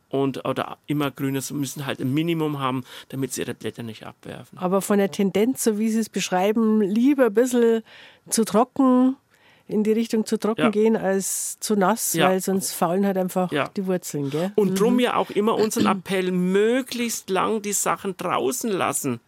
[0.09, 4.57] und oder immer grüne müssen halt ein Minimum haben, damit sie ihre Blätter nicht abwerfen.
[4.57, 7.83] Aber von der Tendenz, so wie Sie es beschreiben, lieber ein bisschen
[8.29, 9.17] zu trocken,
[9.67, 10.69] in die Richtung zu trocken ja.
[10.69, 12.29] gehen als zu nass, ja.
[12.29, 13.67] weil sonst faulen halt einfach ja.
[13.75, 14.29] die Wurzeln.
[14.29, 14.51] Gell?
[14.55, 14.75] Und mhm.
[14.75, 19.19] drum ja auch immer unseren Appell, möglichst lang die Sachen draußen lassen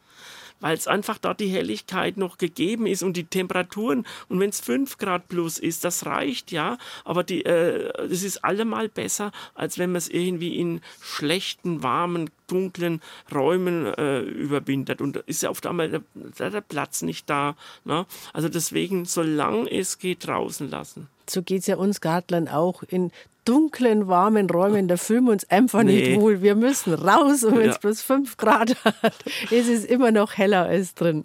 [0.60, 4.06] weil es einfach dort die Helligkeit noch gegeben ist und die Temperaturen.
[4.28, 8.44] Und wenn es 5 Grad plus ist, das reicht ja, aber die, äh, das ist
[8.44, 13.02] allemal besser, als wenn man es irgendwie in schlechten, warmen, dunklen
[13.34, 15.02] Räumen äh, überwintert.
[15.02, 17.56] Und ist ja oft einmal der, der Platz nicht da.
[17.86, 18.06] Ne?
[18.34, 21.08] Also deswegen, solange es geht, draußen lassen.
[21.30, 22.82] So geht es ja uns Gartlern auch.
[22.84, 23.12] In
[23.50, 26.10] dunklen, warmen Räumen, da fühlen wir uns einfach nee.
[26.10, 26.44] nicht wohl.
[26.44, 27.80] Wir müssen raus und wenn es ja.
[27.80, 29.16] bloß fünf Grad hat,
[29.50, 31.24] ist es immer noch heller als drin.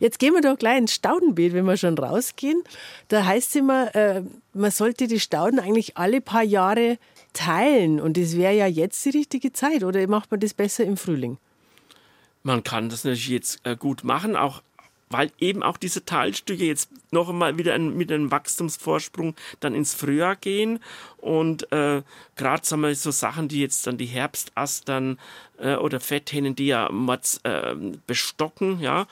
[0.00, 2.62] Jetzt gehen wir doch gleich ins Staudenbeet, wenn wir schon rausgehen.
[3.08, 4.22] Da heißt es immer, äh,
[4.54, 6.96] man sollte die Stauden eigentlich alle paar Jahre
[7.34, 8.00] teilen.
[8.00, 9.84] Und das wäre ja jetzt die richtige Zeit.
[9.84, 11.36] Oder macht man das besser im Frühling?
[12.42, 14.62] Man kann das natürlich jetzt äh, gut machen, auch
[15.10, 20.36] weil eben auch diese Teilstücke jetzt noch einmal wieder mit einem Wachstumsvorsprung dann ins Frühjahr
[20.36, 20.80] gehen
[21.18, 22.02] und äh,
[22.36, 25.18] gerade sagen wir so Sachen, die jetzt dann die Herbstastern
[25.58, 27.74] äh, oder Fetthennen, die ja Mords, äh,
[28.06, 29.06] bestocken, ja,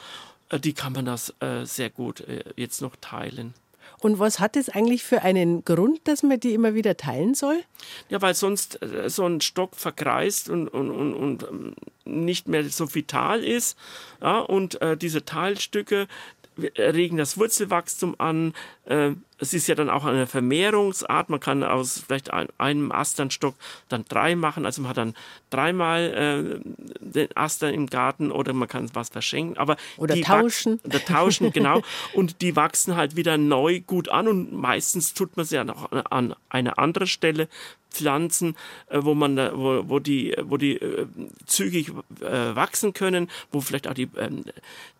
[0.50, 3.54] äh, die kann man das äh, sehr gut äh, jetzt noch teilen.
[4.00, 7.62] Und was hat es eigentlich für einen Grund, dass man die immer wieder teilen soll?
[8.08, 12.64] Ja, weil sonst äh, so ein Stock verkreist und, und, und, und ähm, nicht mehr
[12.64, 13.76] so vital ist.
[14.20, 16.08] Ja, und äh, diese Teilstücke
[16.58, 18.54] regen das Wurzelwachstum an,
[18.86, 21.28] äh, es ist ja dann auch eine Vermehrungsart.
[21.28, 23.54] Man kann aus vielleicht einem Asternstock
[23.88, 24.64] dann drei machen.
[24.64, 25.14] Also man hat dann
[25.50, 29.58] dreimal äh, den Astern im Garten oder man kann was verschenken.
[29.58, 30.80] Aber oder tauschen.
[30.84, 31.82] Oder tauschen, genau.
[32.14, 35.92] und die wachsen halt wieder neu gut an und meistens tut man sie ja noch
[35.92, 37.48] an eine andere Stelle
[37.96, 38.56] Pflanzen,
[38.88, 41.06] äh, wo man, wo, wo die, wo die äh,
[41.46, 44.44] zügig äh, wachsen können, wo vielleicht auch die, ähm,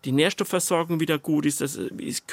[0.05, 1.61] die Nährstoffversorgung wieder gut ist.
[1.61, 2.23] Das ist,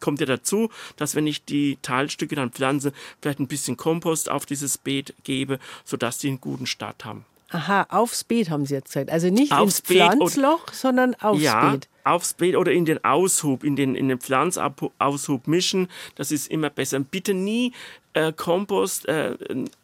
[0.00, 4.46] kommt ja dazu, dass wenn ich die Teilstücke dann pflanze, vielleicht ein bisschen Kompost auf
[4.46, 7.24] dieses Beet gebe, sodass die einen guten Start haben.
[7.52, 9.10] Aha, aufs Beet haben Sie jetzt gesagt.
[9.10, 11.88] Also nicht aufs ins Pflanzloch, und, sondern aufs ja, Beet.
[12.04, 15.88] Aufs Beet oder in den Aushub, in den, in den Pflanzaushub mischen.
[16.14, 16.98] Das ist immer besser.
[17.00, 17.72] Bitte nie
[18.14, 19.36] äh, Kompost äh,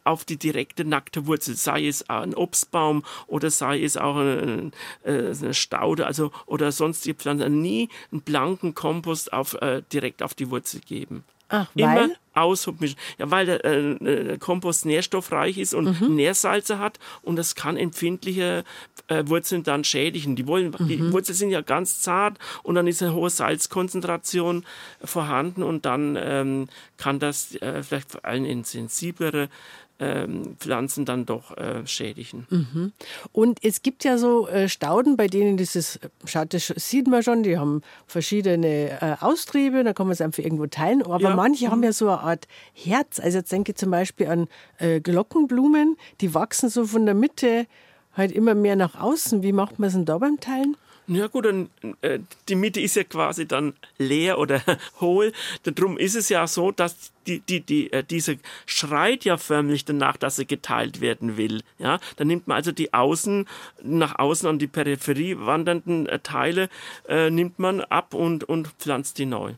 [0.04, 4.70] auf die direkte nackte Wurzel, sei es ein Obstbaum oder sei es auch eine,
[5.04, 10.34] äh, eine Staude, also oder sonstige Pflanzen, nie einen blanken Kompost auf, äh, direkt auf
[10.34, 11.24] die Wurzel geben.
[11.48, 12.04] Ach, weil?
[12.04, 12.96] Immer aushubmischen.
[13.18, 16.14] Ja, weil der, äh, der, Kompost nährstoffreich ist und mhm.
[16.14, 18.64] Nährsalze hat und das kann empfindliche
[19.08, 20.36] äh, Wurzeln dann schädigen.
[20.36, 20.88] Die, wollen, mhm.
[20.88, 24.64] die Wurzeln sind ja ganz zart und dann ist eine hohe Salzkonzentration
[25.02, 29.48] vorhanden und dann ähm, kann das äh, vielleicht vor allem in sensiblere
[30.00, 32.46] ähm, Pflanzen dann doch äh, schädigen.
[32.50, 32.92] Mhm.
[33.32, 37.42] Und es gibt ja so äh, Stauden, bei denen dieses, schaut, das sieht man schon,
[37.42, 41.02] die haben verschiedene äh, Austriebe, da kann man es einfach irgendwo teilen.
[41.02, 41.34] Aber ja.
[41.34, 41.70] manche mhm.
[41.70, 43.20] haben ja so eine Art Herz.
[43.20, 44.48] Also jetzt denke ich zum Beispiel an
[45.02, 47.66] Glockenblumen, die wachsen so von der Mitte
[48.14, 49.42] halt immer mehr nach außen.
[49.42, 50.76] Wie macht man es denn da beim Teilen?
[51.10, 51.70] Ja gut, und,
[52.02, 52.18] äh,
[52.50, 54.60] die Mitte ist ja quasi dann leer oder
[55.00, 55.32] hohl.
[55.62, 60.18] Darum ist es ja so, dass die, die, die, äh, diese schreit ja förmlich danach,
[60.18, 61.62] dass sie geteilt werden will.
[61.78, 63.48] Ja, dann nimmt man also die außen,
[63.82, 66.68] nach außen an die Peripherie wandernden äh, Teile,
[67.08, 69.54] äh, nimmt man ab und, und pflanzt die neu.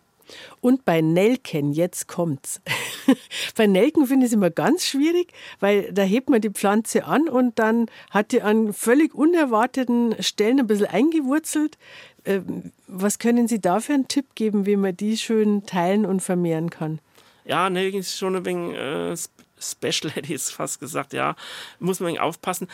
[0.61, 2.61] Und bei Nelken, jetzt kommt's.
[3.57, 7.29] bei Nelken finde ich es immer ganz schwierig, weil da hebt man die Pflanze an
[7.29, 11.79] und dann hat die an völlig unerwarteten Stellen ein bisschen eingewurzelt.
[12.25, 16.21] Ähm, was können Sie da für einen Tipp geben, wie man die schön teilen und
[16.21, 17.01] vermehren kann?
[17.45, 19.17] Ja, Nelken ist schon ein wenig äh,
[19.59, 21.35] special, hätte ich jetzt fast gesagt, ja.
[21.79, 22.69] Muss man aufpassen.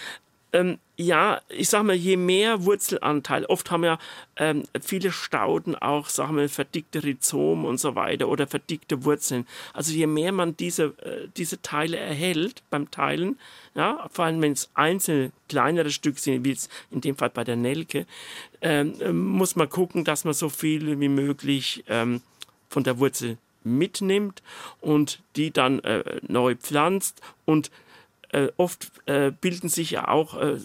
[0.52, 3.98] Ähm, ja, ich sag mal, je mehr Wurzelanteil, oft haben ja
[4.36, 9.46] ähm, viele Stauden auch, sag mal, verdickte Rhizom und so weiter oder verdickte Wurzeln.
[9.74, 13.38] Also je mehr man diese, äh, diese Teile erhält beim Teilen,
[13.74, 17.44] ja, vor allem wenn es einzelne kleinere Stücke sind, wie es in dem Fall bei
[17.44, 18.06] der Nelke,
[18.62, 22.22] ähm, muss man gucken, dass man so viel wie möglich ähm,
[22.70, 24.42] von der Wurzel mitnimmt
[24.80, 27.70] und die dann äh, neu pflanzt und
[28.36, 30.58] äh, oft äh, bilden sich ja auch, äh,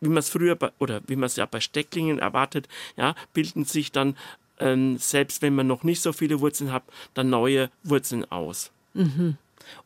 [0.00, 3.64] wie man es früher bei, oder wie man es ja bei Stecklingen erwartet, ja, bilden
[3.64, 4.16] sich dann
[4.60, 6.82] ähm, selbst wenn man noch nicht so viele Wurzeln hat,
[7.14, 8.70] dann neue Wurzeln aus.
[8.94, 9.36] Mhm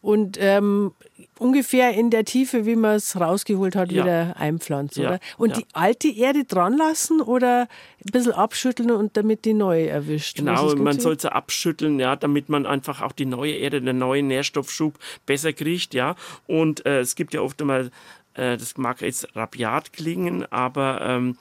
[0.01, 0.92] und ähm,
[1.38, 4.03] ungefähr in der Tiefe, wie man es rausgeholt hat, ja.
[4.03, 5.09] wieder einpflanzen, ja.
[5.11, 5.21] oder?
[5.38, 5.57] Und ja.
[5.59, 10.38] die alte Erde dran lassen oder ein bisschen abschütteln und damit die neue erwischt?
[10.38, 14.29] Genau, man soll sie abschütteln, ja, damit man einfach auch die neue Erde, den neuen
[14.29, 16.16] Nährstoffschub besser kriegt, ja.
[16.47, 17.90] Und äh, es gibt ja oft einmal,
[18.35, 21.37] äh, das mag jetzt rabiat klingen, aber ähm,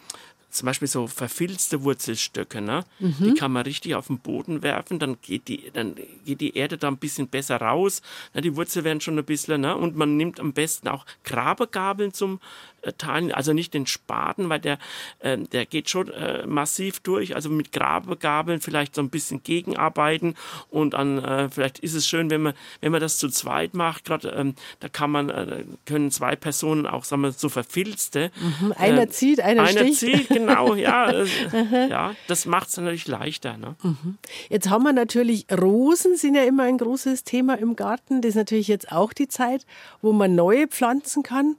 [0.51, 2.83] zum Beispiel so verfilzte Wurzelstöcke, ne?
[2.99, 3.15] Mhm.
[3.19, 6.77] die kann man richtig auf den Boden werfen, dann geht die, dann geht die Erde
[6.77, 8.01] da ein bisschen besser raus,
[8.33, 8.41] ne?
[8.41, 9.75] die Wurzeln werden schon ein bisschen, ne?
[9.75, 12.39] und man nimmt am besten auch Grabegabeln zum
[12.81, 14.79] äh, teilen, also nicht den Spaten, weil der,
[15.19, 20.35] äh, der geht schon äh, massiv durch, also mit Grabegabeln vielleicht so ein bisschen gegenarbeiten
[20.69, 24.05] und dann äh, vielleicht ist es schön, wenn man, wenn man das zu zweit macht,
[24.05, 28.31] gerade ähm, da kann man, äh, können zwei Personen auch, sagen wir, so verfilzte.
[28.59, 28.73] Mhm.
[28.77, 29.99] Einer zieht, einer, einer sticht.
[29.99, 31.11] zieht, genau, ja,
[31.89, 33.57] ja, das macht es natürlich leichter.
[33.57, 33.75] Ne?
[33.83, 34.17] Mhm.
[34.49, 38.35] Jetzt haben wir natürlich, Rosen sind ja immer ein großes Thema im Garten, das ist
[38.35, 39.65] natürlich jetzt auch die Zeit,
[40.01, 41.57] wo man neue pflanzen kann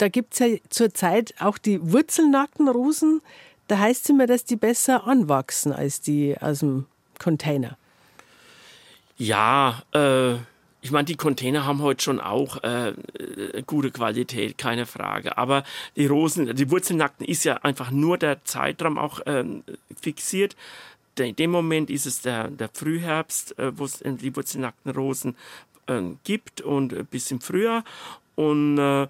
[0.00, 3.20] da gibt es ja zurzeit auch die wurzelnackten Rosen.
[3.68, 6.86] Da heißt es immer, dass die besser anwachsen als die aus dem
[7.18, 7.76] Container.
[9.16, 10.36] Ja, äh,
[10.82, 12.94] ich meine, die Container haben heute schon auch äh,
[13.66, 15.36] gute Qualität, keine Frage.
[15.36, 15.64] Aber
[15.96, 19.44] die Rosen, die Wurzelnackten ist ja einfach nur der Zeitraum auch äh,
[20.00, 20.56] fixiert.
[21.18, 25.36] In dem Moment ist es der, der Frühherbst, äh, wo es die wurzelnackten Rosen
[25.86, 27.84] äh, gibt und bis im Frühjahr.
[28.36, 29.06] Und äh,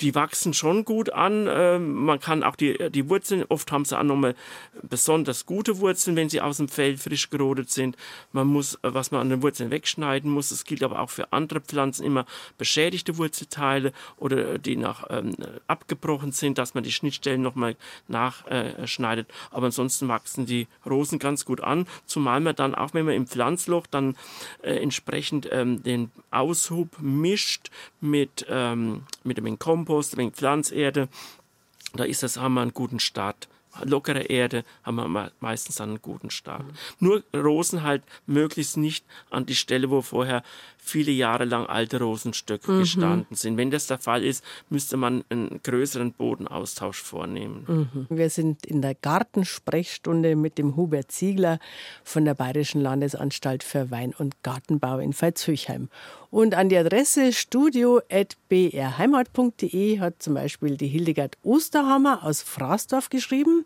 [0.00, 1.46] die wachsen schon gut an.
[1.48, 4.34] Ähm, man kann auch die, die Wurzeln, oft haben sie auch nochmal
[4.82, 7.96] besonders gute Wurzeln, wenn sie aus dem Feld frisch gerodet sind.
[8.32, 11.60] Man muss, was man an den Wurzeln wegschneiden muss, das gilt aber auch für andere
[11.60, 12.26] Pflanzen immer
[12.58, 15.36] beschädigte Wurzelteile oder die nach ähm,
[15.66, 17.76] abgebrochen sind, dass man die Schnittstellen nochmal
[18.08, 19.28] nachschneidet.
[19.50, 23.26] aber ansonsten wachsen die Rosen ganz gut an, zumal man dann auch, wenn man im
[23.26, 24.16] Pflanzloch dann
[24.62, 31.08] äh, entsprechend ähm, den Aushub mischt mit, ähm, mit dem Kompost, Kompost, ein Pflanzerde.
[31.94, 33.48] Da ist das, haben wir einen guten Start.
[33.84, 36.64] Lockere Erde haben wir meistens einen guten Start.
[36.64, 36.74] Mhm.
[36.98, 40.42] Nur Rosen halt möglichst nicht an die Stelle, wo vorher
[40.76, 42.78] viele Jahre lang alte Rosenstöcke mhm.
[42.80, 43.56] gestanden sind.
[43.56, 47.64] Wenn das der Fall ist, müsste man einen größeren Bodenaustausch vornehmen.
[47.66, 48.16] Mhm.
[48.16, 51.58] Wir sind in der Gartensprechstunde mit dem Hubert Ziegler
[52.02, 55.88] von der Bayerischen Landesanstalt für Wein- und Gartenbau in Veitshöchheim.
[56.30, 63.59] Und an die Adresse studio.brheimat.de hat zum Beispiel die Hildegard Osterhammer aus Fraßdorf geschrieben.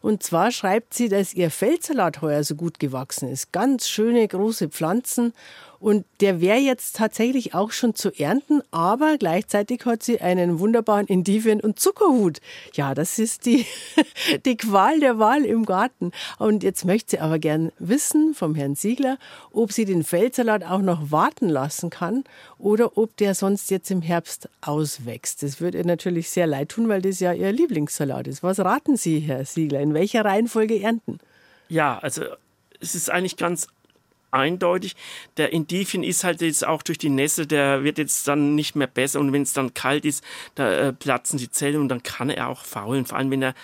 [0.00, 3.52] Und zwar schreibt sie, dass ihr Feldsalat heuer so gut gewachsen ist.
[3.52, 5.32] Ganz schöne große Pflanzen
[5.82, 11.08] und der wäre jetzt tatsächlich auch schon zu ernten, aber gleichzeitig hat sie einen wunderbaren
[11.08, 12.38] Endivien- und Zuckerhut.
[12.74, 13.66] Ja, das ist die,
[14.44, 16.12] die Qual der Wahl im Garten.
[16.38, 19.18] Und jetzt möchte sie aber gern wissen vom Herrn Siegler,
[19.50, 22.22] ob sie den Feldsalat auch noch warten lassen kann
[22.58, 25.42] oder ob der sonst jetzt im Herbst auswächst.
[25.42, 28.44] Das würde ihr natürlich sehr leid tun, weil das ja ihr Lieblingssalat ist.
[28.44, 29.80] Was raten Sie, Herr Siegler?
[29.80, 31.18] In welcher Reihenfolge ernten?
[31.68, 32.22] Ja, also
[32.78, 33.66] es ist eigentlich ganz
[34.32, 34.96] eindeutig.
[35.36, 38.86] Der Indifien ist halt jetzt auch durch die Nässe, der wird jetzt dann nicht mehr
[38.86, 42.30] besser und wenn es dann kalt ist, da äh, platzen die Zellen und dann kann
[42.30, 43.06] er auch faulen.
[43.06, 43.54] Vor allem, wenn er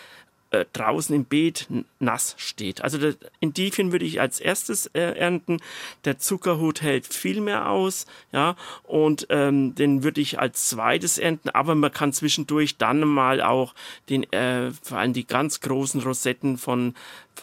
[0.50, 2.82] äh, draußen im Beet nass steht.
[2.82, 5.58] Also der Endivien würde ich als erstes äh, ernten.
[6.04, 11.50] Der Zuckerhut hält viel mehr aus, ja, und ähm, den würde ich als zweites ernten.
[11.50, 13.74] Aber man kann zwischendurch dann mal auch
[14.08, 16.94] den, äh, vor allem die ganz großen Rosetten von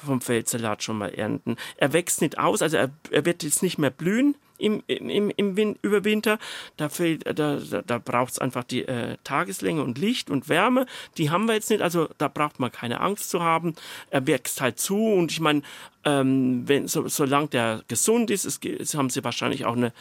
[0.06, 1.56] vom Feldsalat schon mal ernten.
[1.78, 5.58] Er wächst nicht aus, also er, er wird jetzt nicht mehr blühen, im, im, im
[5.58, 6.39] Win Überwinter.
[6.78, 10.86] Da, fehlt, da, da, braucht es einfach die äh, Tageslänge und Licht und Wärme.
[11.18, 13.76] Die haben wir jetzt nicht, also da braucht man keine Angst zu haben.
[14.10, 15.62] Er wächst halt zu und ich meine,
[16.04, 19.91] ähm, so, solange der gesund ist, es, es, haben sie wahrscheinlich auch eine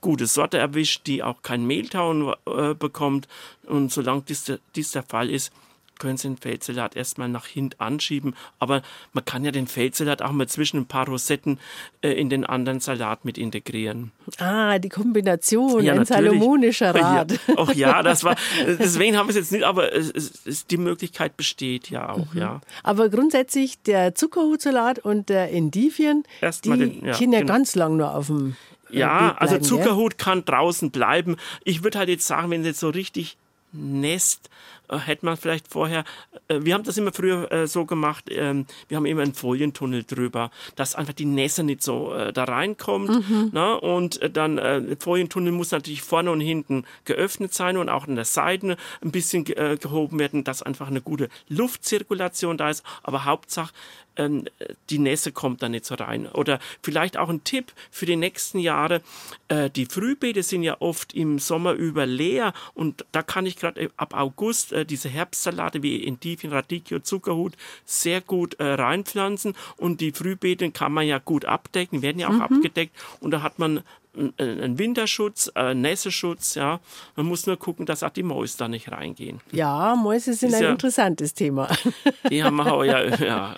[0.00, 3.26] gute Sorte erwischt, die auch kein Mehltauen äh, bekommt.
[3.66, 5.52] Und solange dies, dies der Fall ist,
[5.98, 8.34] können Sie den Feldsalat erstmal nach hinten anschieben.
[8.58, 8.82] Aber
[9.12, 11.58] man kann ja den Feldsalat auch mal zwischen ein paar Rosetten
[12.02, 14.12] äh, in den anderen Salat mit integrieren.
[14.38, 16.30] Ah, die Kombination, ja, ein natürlich.
[16.30, 17.32] salomonischer Rat.
[17.32, 20.76] Ja, auch ja, das war, deswegen haben wir es jetzt nicht, aber es, es, die
[20.76, 22.40] Möglichkeit besteht ja auch, mhm.
[22.40, 22.60] ja.
[22.82, 27.52] Aber grundsätzlich der Zuckerhutsalat und der Endivien, Erstmal die den, ja, können ja genau.
[27.52, 28.56] ganz lang nur auf dem
[28.90, 30.24] äh, ja, also Zuckerhut ja?
[30.24, 31.36] kann draußen bleiben.
[31.64, 33.36] Ich würde halt jetzt sagen, wenn es jetzt so richtig
[33.72, 34.48] Nest
[34.88, 36.04] äh, hätte man vielleicht vorher,
[36.48, 40.04] äh, wir haben das immer früher äh, so gemacht, ähm, wir haben immer einen Folientunnel
[40.04, 43.10] drüber, dass einfach die Nässe nicht so äh, da reinkommt.
[43.10, 43.50] Mhm.
[43.52, 43.80] Ne?
[43.80, 48.16] Und äh, dann, äh, Folientunnel muss natürlich vorne und hinten geöffnet sein und auch an
[48.16, 52.84] der Seite ein bisschen gehoben werden, dass einfach eine gute Luftzirkulation da ist.
[53.02, 53.72] Aber Hauptsache,
[54.16, 54.44] ähm,
[54.90, 56.26] die Nässe kommt da nicht so rein.
[56.26, 59.02] Oder vielleicht auch ein Tipp für die nächsten Jahre.
[59.48, 63.90] Äh, die Frühbeete sind ja oft im Sommer über leer und da kann ich gerade
[63.96, 70.12] ab August äh, diese Herbstsalate wie Entivien, Radicchio, Zuckerhut sehr gut äh, reinpflanzen und die
[70.12, 72.42] Frühbeete kann man ja gut abdecken, werden ja auch mhm.
[72.42, 73.82] abgedeckt und da hat man
[74.16, 76.80] ein Winterschutz, ein Nässeschutz, ja.
[77.16, 79.40] Man muss nur gucken, dass auch die Mäuse da nicht reingehen.
[79.52, 81.68] Ja, Mäuse sind ein ja, interessantes Thema.
[82.30, 83.54] Die haben wir auch, ja, ja, ja.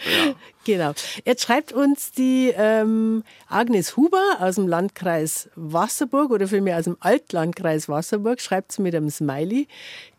[0.68, 0.92] Genau.
[1.24, 6.98] Jetzt schreibt uns die ähm, Agnes Huber aus dem Landkreis Wasserburg oder vielmehr aus dem
[7.00, 9.66] Altlandkreis Wasserburg, schreibt sie mit einem Smiley.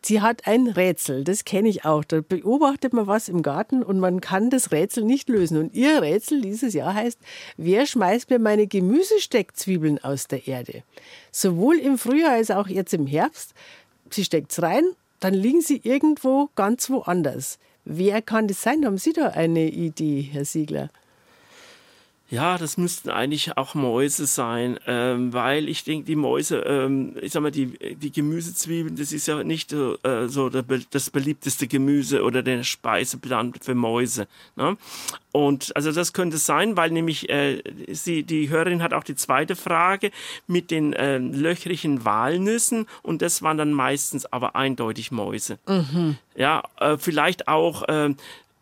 [0.01, 2.03] Sie hat ein Rätsel, das kenne ich auch.
[2.03, 5.57] Da beobachtet man was im Garten und man kann das Rätsel nicht lösen.
[5.57, 7.19] Und ihr Rätsel dieses Jahr heißt,
[7.57, 10.83] wer schmeißt mir meine Gemüsesteckzwiebeln aus der Erde?
[11.31, 13.53] Sowohl im Frühjahr als auch jetzt im Herbst.
[14.09, 14.83] Sie steckt es rein,
[15.19, 17.59] dann liegen sie irgendwo ganz woanders.
[17.85, 18.85] Wer kann das sein?
[18.85, 20.89] Haben Sie da eine Idee, Herr Siegler?
[22.31, 27.33] Ja, das müssten eigentlich auch Mäuse sein, ähm, weil ich denke, die Mäuse, ähm, ich
[27.33, 32.43] sag mal, die, die Gemüsezwiebeln, das ist ja nicht äh, so das beliebteste Gemüse oder
[32.43, 34.27] der Speiseplan für Mäuse.
[34.55, 34.77] Ne?
[35.31, 39.55] Und also das könnte sein, weil nämlich äh, sie, die Hörerin hat auch die zweite
[39.55, 40.11] Frage
[40.45, 45.57] mit den äh, löchrigen Walnüssen und das waren dann meistens aber eindeutig Mäuse.
[45.67, 46.17] Mhm.
[46.35, 48.13] Ja, äh, vielleicht auch äh,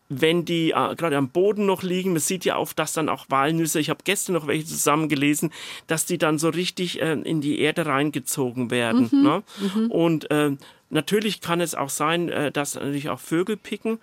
[0.10, 3.26] wenn die äh, gerade am Boden noch liegen, man sieht ja auch, dass dann auch
[3.30, 5.52] Walnüsse, ich habe gestern noch welche zusammengelesen,
[5.88, 9.10] dass die dann so richtig äh, in die Erde reingezogen werden.
[9.12, 9.44] Mhm, ne?
[9.60, 9.92] mhm.
[9.92, 10.52] Und äh,
[10.90, 14.00] Natürlich kann es auch sein, äh, dass natürlich auch Vögel picken,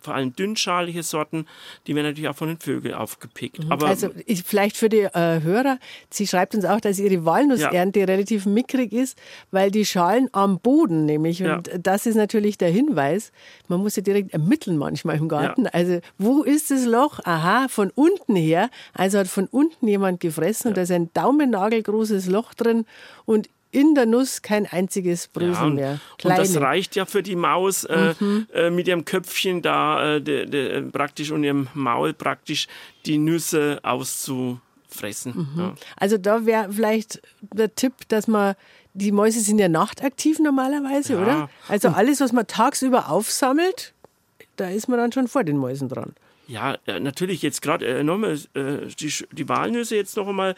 [0.00, 1.46] vor allem dünnschalige Sorten,
[1.86, 3.64] die werden natürlich auch von den Vögeln aufgepickt.
[3.64, 3.72] Mhm.
[3.72, 5.78] Aber also ich, vielleicht für die äh, Hörer,
[6.10, 8.06] sie schreibt uns auch, dass ihre Walnussernte ja.
[8.06, 9.18] relativ mickrig ist,
[9.50, 11.42] weil die Schalen am Boden nämlich.
[11.42, 11.78] Und ja.
[11.78, 13.32] das ist natürlich der Hinweis.
[13.68, 15.64] Man muss ja direkt ermitteln manchmal im Garten.
[15.64, 15.70] Ja.
[15.72, 17.20] Also wo ist das Loch?
[17.24, 18.68] Aha, von unten her.
[18.92, 22.84] Also hat von unten jemand gefressen und da ist ein daumennagelgroßes Loch drin
[23.24, 26.00] und in der Nuss kein einziges Brösel ja, mehr.
[26.18, 26.40] Kleine.
[26.40, 28.46] Und das reicht ja für die Maus äh, mhm.
[28.52, 32.68] äh, mit ihrem Köpfchen da äh, de, de, praktisch und ihrem Maul praktisch
[33.06, 35.48] die Nüsse auszufressen.
[35.54, 35.60] Mhm.
[35.60, 35.74] Ja.
[35.96, 38.54] Also da wäre vielleicht der Tipp, dass man
[38.94, 41.22] die Mäuse sind ja nachtaktiv normalerweise, ja.
[41.22, 41.50] oder?
[41.66, 43.94] Also alles, was man tagsüber aufsammelt,
[44.56, 46.14] da ist man dann schon vor den Mäusen dran.
[46.48, 50.56] Ja, äh, natürlich jetzt gerade äh, nochmal äh, die, die Walnüsse jetzt noch einmal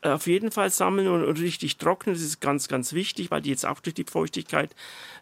[0.00, 2.14] auf jeden Fall sammeln und, und, richtig trocknen.
[2.14, 4.74] Das ist ganz, ganz wichtig, weil die jetzt auch durch die Feuchtigkeit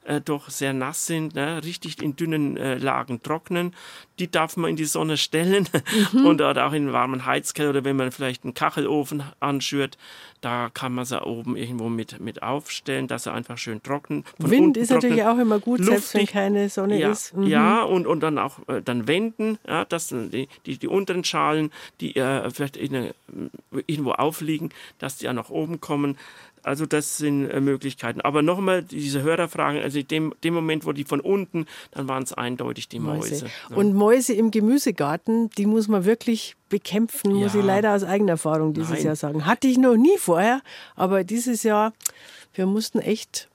[0.05, 1.35] äh, doch sehr nass sind.
[1.35, 1.63] Ne?
[1.65, 3.75] Richtig in dünnen äh, Lagen trocknen.
[4.21, 5.69] Die darf man in die Sonne stellen
[6.13, 6.27] mhm.
[6.27, 9.99] und auch in einen warmen Heizkeller oder wenn man vielleicht einen Kachelofen anschürt,
[10.45, 14.25] da kann man sie oben irgendwo mit, mit aufstellen, dass sie einfach schön trocknen.
[14.39, 15.11] Von Wind ist trocknen.
[15.11, 15.95] natürlich auch immer gut, Luftig.
[15.95, 17.35] selbst wenn keine Sonne ja, ist.
[17.35, 17.47] Mhm.
[17.47, 21.71] Ja, und, und dann auch äh, dann wenden, ja, dass die, die, die unteren Schalen,
[22.01, 23.11] die äh, vielleicht in,
[23.87, 26.19] irgendwo aufliegen, dass die ja nach oben kommen.
[26.65, 28.21] Also das sind äh, Möglichkeiten.
[28.21, 32.23] Aber nochmal diese Hörerfragen, also in dem, dem Moment, wo die von unten, dann waren
[32.23, 33.31] es eindeutig die Mäuse.
[33.31, 33.47] Mäuse.
[33.71, 33.77] Ja.
[33.77, 37.45] Und Mäuse im Gemüsegarten, die muss man wirklich bekämpfen, ja.
[37.45, 39.05] muss ich leider aus eigener Erfahrung dieses Nein.
[39.05, 39.47] Jahr sagen.
[39.47, 40.63] Hatte ich noch nie vorher,
[40.97, 41.93] aber dieses Jahr,
[42.55, 43.49] wir mussten echt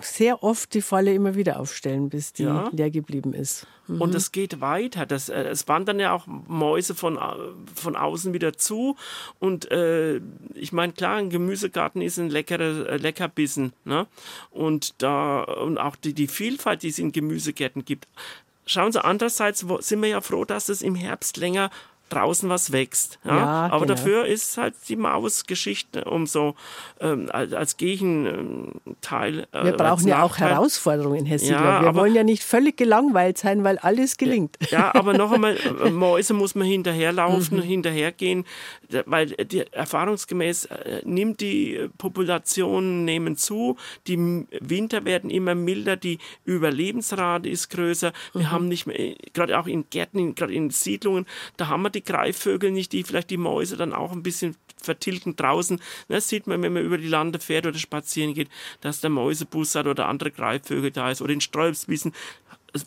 [0.00, 2.68] sehr oft die Falle immer wieder aufstellen, bis die ja.
[2.72, 3.66] leer geblieben ist.
[3.86, 4.00] Mhm.
[4.00, 5.06] Und es geht weiter.
[5.06, 7.18] Das, äh, es wandern ja auch Mäuse von,
[7.74, 8.96] von außen wieder zu.
[9.38, 10.20] Und äh,
[10.54, 13.72] ich meine, klar, ein Gemüsegarten ist ein leckerer äh, Leckerbissen.
[13.84, 14.06] Ne?
[14.50, 18.06] Und, da, und auch die, die Vielfalt, die es in Gemüsegärten gibt.
[18.64, 21.70] Schauen Sie, andererseits sind wir ja froh, dass es im Herbst länger
[22.12, 23.18] draußen was wächst.
[23.24, 23.36] Ja?
[23.36, 23.94] ja Aber genau.
[23.94, 26.54] dafür ist halt die Mausgeschichte umso
[27.00, 29.46] ähm, als Gegenteil.
[29.52, 31.56] Äh, wir brauchen ja auch Herausforderungen, Herr Siegler.
[31.56, 34.56] Ja, wir aber, wollen ja nicht völlig gelangweilt sein, weil alles gelingt.
[34.70, 37.62] Ja, aber noch einmal, äh, Mäuse muss man hinterherlaufen, mhm.
[37.62, 38.44] hinterhergehen,
[39.06, 46.18] weil die, erfahrungsgemäß äh, nimmt die Population nehmen zu, die Winter werden immer milder, die
[46.44, 48.12] Überlebensrate ist größer.
[48.32, 48.50] Wir mhm.
[48.50, 52.70] haben nicht mehr, gerade auch in Gärten, gerade in Siedlungen, da haben wir die Greifvögel
[52.70, 55.80] nicht, die vielleicht die Mäuse dann auch ein bisschen vertilgen draußen.
[56.08, 58.48] Das sieht man, wenn man über die Lande fährt oder spazieren geht,
[58.80, 62.12] dass der Mäusebus hat oder andere Greifvögel da ist oder in Sträubswiesen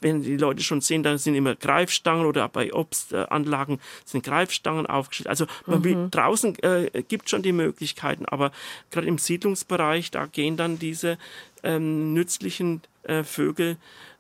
[0.01, 5.27] wenn die Leute schon sehen, da sind immer Greifstangen oder bei Obstanlagen sind Greifstangen aufgestellt.
[5.27, 6.09] Also mhm.
[6.11, 8.51] draußen äh, gibt schon die Möglichkeiten, aber
[8.91, 11.17] gerade im Siedlungsbereich, da gehen dann diese
[11.65, 13.77] ähm, nützlichen äh, Vögel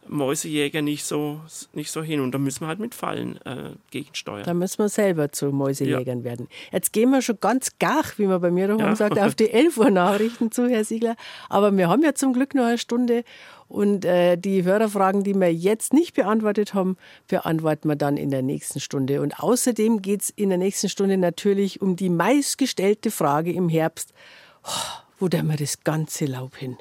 [0.07, 1.41] Mäusejäger nicht so,
[1.73, 2.21] nicht so hin.
[2.21, 4.43] Und da müssen wir halt mit Fallen äh, gegensteuern.
[4.43, 6.23] Da müssen wir selber zu Mäusejägern ja.
[6.23, 6.47] werden.
[6.71, 8.95] Jetzt gehen wir schon ganz gach, wie man bei mir daheim ja.
[8.95, 11.15] sagt, auf die 11 Uhr Nachrichten zu, Herr Siegler.
[11.49, 13.23] Aber wir haben ja zum Glück noch eine Stunde.
[13.67, 18.43] Und äh, die Hörerfragen, die wir jetzt nicht beantwortet haben, beantworten wir dann in der
[18.43, 19.21] nächsten Stunde.
[19.21, 24.13] Und außerdem geht es in der nächsten Stunde natürlich um die meistgestellte Frage im Herbst.
[24.63, 24.69] Oh,
[25.19, 26.77] wo tun wir das ganze Laub hin?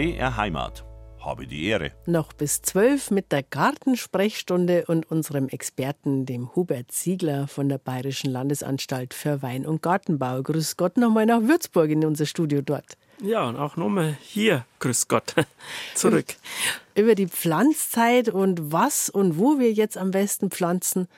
[0.00, 0.82] BR Heimat.
[1.22, 1.92] Habe die Ehre.
[2.06, 8.30] Noch bis zwölf mit der Gartensprechstunde und unserem Experten, dem Hubert Ziegler von der Bayerischen
[8.30, 10.42] Landesanstalt für Wein- und Gartenbau.
[10.42, 12.96] Grüß Gott nochmal nach Würzburg in unser Studio dort.
[13.22, 15.34] Ja, und auch nochmal hier, grüß Gott,
[15.94, 16.28] zurück.
[16.94, 21.08] Über die Pflanzzeit und was und wo wir jetzt am besten pflanzen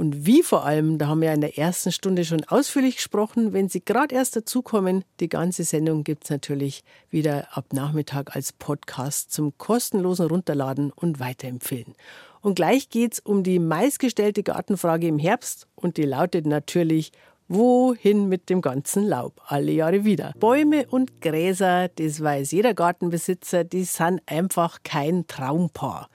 [0.00, 3.52] und wie vor allem, da haben wir in der ersten Stunde schon ausführlich gesprochen.
[3.52, 8.54] Wenn Sie gerade erst dazukommen, die ganze Sendung gibt es natürlich wieder ab Nachmittag als
[8.54, 11.94] Podcast zum kostenlosen Runterladen und Weiterempfehlen.
[12.40, 17.12] Und gleich geht es um die meistgestellte Gartenfrage im Herbst und die lautet natürlich,
[17.52, 19.40] Wohin mit dem ganzen Laub?
[19.44, 20.32] Alle Jahre wieder.
[20.38, 26.08] Bäume und Gräser, das weiß jeder Gartenbesitzer, die sind einfach kein Traumpaar.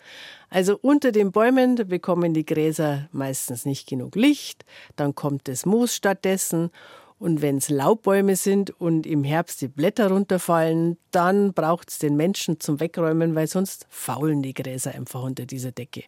[0.55, 4.63] Also unter den Bäumen bekommen die Gräser meistens nicht genug Licht,
[4.95, 6.71] dann kommt das Moos stattdessen
[7.19, 12.15] und wenn es Laubbäume sind und im Herbst die Blätter runterfallen, dann braucht es den
[12.15, 16.03] Menschen zum Wegräumen, weil sonst faulen die Gräser einfach unter dieser Decke.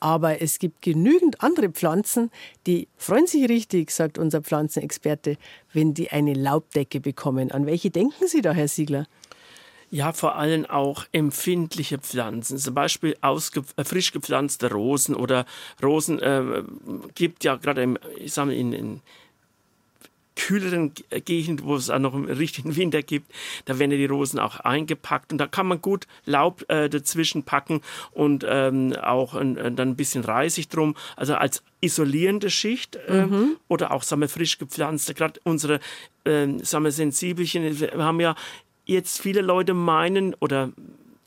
[0.00, 2.30] Aber es gibt genügend andere Pflanzen,
[2.66, 5.36] die freuen sich richtig, sagt unser Pflanzenexperte,
[5.74, 7.50] wenn die eine Laubdecke bekommen.
[7.50, 9.04] An welche denken Sie da, Herr Siegler?
[9.92, 15.46] Ja, vor allem auch empfindliche Pflanzen, zum Beispiel äh, frisch gepflanzte Rosen oder
[15.82, 16.62] Rosen äh,
[17.16, 19.00] gibt ja gerade im, ich sag mal, in, in
[20.36, 20.92] kühleren
[21.24, 23.30] Gegend, wo es auch noch einen richtigen Winter gibt,
[23.66, 27.80] da werden die Rosen auch eingepackt und da kann man gut Laub äh, dazwischen packen
[28.12, 33.56] und ähm, auch äh, dann ein bisschen Reisig drum, also als isolierende Schicht äh, mhm.
[33.68, 35.80] oder auch sagen wir, frisch gepflanzte, gerade unsere
[36.24, 38.34] äh, sagen wir, Sensibelchen, wir haben ja
[38.90, 40.70] jetzt viele Leute meinen oder,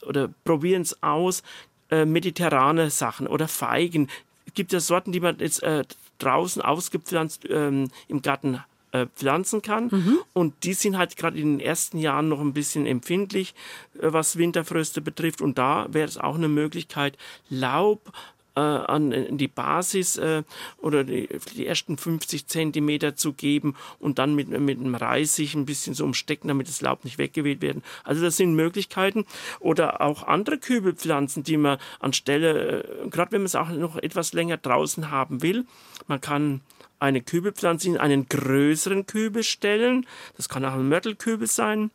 [0.05, 1.43] oder probieren es aus,
[1.89, 4.09] äh, mediterrane Sachen oder Feigen.
[4.45, 5.83] Es gibt ja Sorten, die man jetzt äh,
[6.19, 8.59] draußen ausgepflanzt ähm, im Garten
[8.91, 9.89] äh, pflanzen kann.
[9.91, 10.19] Mhm.
[10.33, 13.55] Und die sind halt gerade in den ersten Jahren noch ein bisschen empfindlich,
[13.95, 15.41] äh, was Winterfröste betrifft.
[15.41, 17.17] Und da wäre es auch eine Möglichkeit,
[17.49, 18.11] Laub
[18.59, 20.43] an die Basis äh,
[20.77, 25.65] oder die, die, ersten 50 Zentimeter zu geben und dann mit, mit einem Reisig ein
[25.65, 27.83] bisschen so umstecken, damit das Laub nicht weggeweht werden.
[28.03, 29.25] Also das sind Möglichkeiten.
[29.59, 34.33] Oder auch andere Kübelpflanzen, die man anstelle, äh, gerade wenn man es auch noch etwas
[34.33, 35.65] länger draußen haben will,
[36.07, 36.61] man kann
[36.99, 40.05] eine Kübelpflanze in einen größeren Kübel stellen.
[40.37, 41.91] Das kann auch ein Mörtelkübel sein.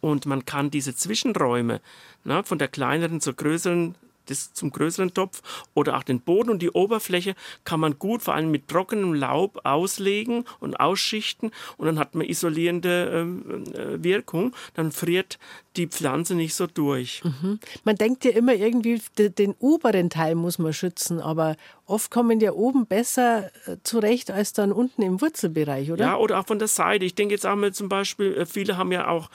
[0.00, 1.80] Und man kann diese Zwischenräume
[2.24, 3.94] na, von der kleineren zur größeren
[4.26, 5.42] das zum größeren Topf
[5.74, 9.60] oder auch den Boden und die Oberfläche kann man gut vor allem mit trockenem Laub
[9.64, 14.54] auslegen und ausschichten und dann hat man isolierende ähm, äh, Wirkung.
[14.74, 15.38] Dann friert
[15.76, 17.22] die Pflanze nicht so durch.
[17.24, 17.58] Mhm.
[17.84, 21.56] Man denkt ja immer irgendwie, den oberen Teil muss man schützen, aber
[21.86, 26.04] oft kommen die oben besser äh, zurecht als dann unten im Wurzelbereich, oder?
[26.04, 27.04] Ja, oder auch von der Seite.
[27.04, 29.30] Ich denke jetzt auch mal zum Beispiel, äh, viele haben ja auch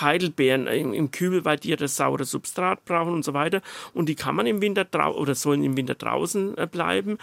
[0.00, 3.60] Heidelbeeren im, Kübel, weil die ja das saure Substrat brauchen und so weiter.
[3.92, 7.18] Und die kann man im Winter draußen oder sollen im Winter draußen äh, bleiben.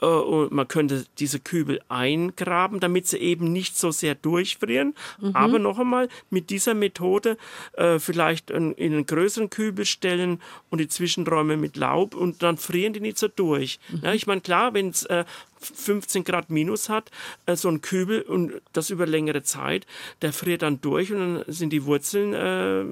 [0.00, 4.94] Äh, und man könnte diese Kübel eingraben, damit sie eben nicht so sehr durchfrieren.
[5.20, 5.30] Mhm.
[5.34, 7.36] Aber noch einmal, mit dieser Methode
[7.74, 10.40] äh, vielleicht in, in, einen größeren Kübel stellen
[10.70, 13.78] und die Zwischenräume mit Laub und dann frieren die nicht so durch.
[13.88, 14.00] Mhm.
[14.02, 15.24] Ja, ich meine, klar, wenn es äh,
[15.60, 17.10] 15 Grad minus hat,
[17.46, 19.86] äh, so ein Kübel und das über längere Zeit,
[20.22, 22.84] der friert dann durch und dann sind die Wurzeln äh,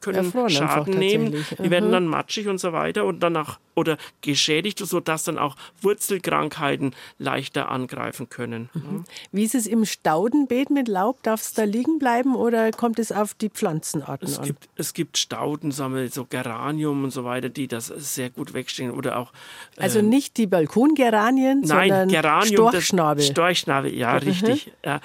[0.00, 1.44] können Erfroren Schaden nehmen.
[1.58, 6.94] Die werden dann matschig und so weiter und danach oder geschädigt, sodass dann auch Wurzelkrankheiten
[7.18, 8.68] leichter angreifen können.
[8.74, 9.04] Mhm.
[9.32, 11.22] Wie ist es im Staudenbeet mit Laub?
[11.22, 14.46] Darf es da liegen bleiben oder kommt es auf die Pflanzenarten es an?
[14.46, 18.52] Gibt, es gibt Stauden, sagen wir, so Geranium und so weiter, die das sehr gut
[18.52, 19.32] wegstehen oder auch.
[19.76, 23.24] Äh, also nicht die Balkongeranien, nein, sondern Geranium, Storchschnabel.
[23.24, 24.18] Storchschnabel, ja, mhm.
[24.18, 24.72] richtig.
[24.84, 25.00] Ja.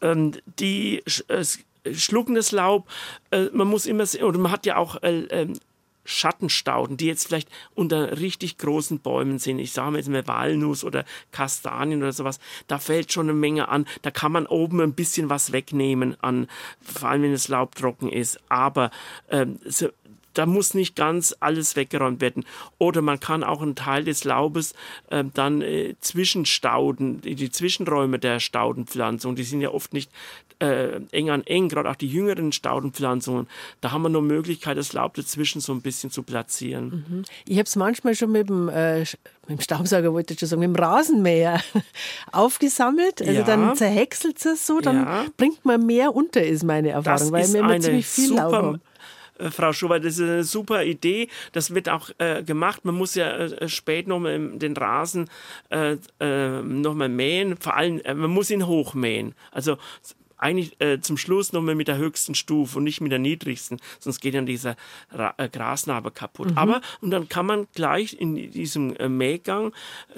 [0.00, 1.58] Ähm, die es
[1.90, 2.88] schluckendes Laub.
[3.30, 5.54] Äh, man muss immer sehen, oder man hat ja auch äh, ähm,
[6.04, 9.58] Schattenstauden, die jetzt vielleicht unter richtig großen Bäumen sind.
[9.58, 12.40] Ich sage mal jetzt mal Walnuss oder Kastanien oder sowas.
[12.66, 13.86] Da fällt schon eine Menge an.
[14.02, 16.48] Da kann man oben ein bisschen was wegnehmen an,
[16.80, 18.40] vor allem wenn das Laub trocken ist.
[18.48, 18.90] Aber
[19.30, 19.90] ähm, so,
[20.34, 22.44] da muss nicht ganz alles weggeräumt werden.
[22.78, 24.74] Oder man kann auch einen Teil des Laubes
[25.10, 30.10] äh, dann äh, zwischenstauden, die Zwischenräume der Staudenpflanzung, die sind ja oft nicht
[30.62, 33.48] äh, eng an eng, gerade auch die jüngeren Staudenpflanzungen.
[33.80, 37.04] Da haben wir nur Möglichkeit, das Laub dazwischen so ein bisschen zu platzieren.
[37.08, 37.22] Mhm.
[37.46, 39.18] Ich habe es manchmal schon mit dem, äh, mit
[39.48, 41.60] dem Staubsauger, wollte ich schon sagen, mit dem Rasenmäher
[42.32, 43.20] aufgesammelt.
[43.20, 43.42] Also ja.
[43.42, 45.24] dann zerhäckselt es so, dann ja.
[45.36, 48.80] bringt man mehr unter, ist meine Erfahrung, das weil wir immer ziemlich viel Laub haben.
[49.38, 51.28] Äh, Frau Schubert, das ist eine super Idee.
[51.52, 52.84] Das wird auch äh, gemacht.
[52.84, 55.28] Man muss ja äh, spät nochmal den Rasen
[55.70, 57.56] äh, äh, nochmal mähen.
[57.56, 59.34] Vor allem, äh, man muss ihn hochmähen.
[59.50, 59.78] Also
[60.42, 64.20] eigentlich äh, zum Schluss nochmal mit der höchsten Stufe und nicht mit der niedrigsten, sonst
[64.20, 64.76] geht dann dieser
[65.10, 66.50] Ra äh, Grasnarbe kaputt.
[66.50, 66.58] Mhm.
[66.58, 69.72] Aber, und dann kann man gleich in diesem äh, Mähgang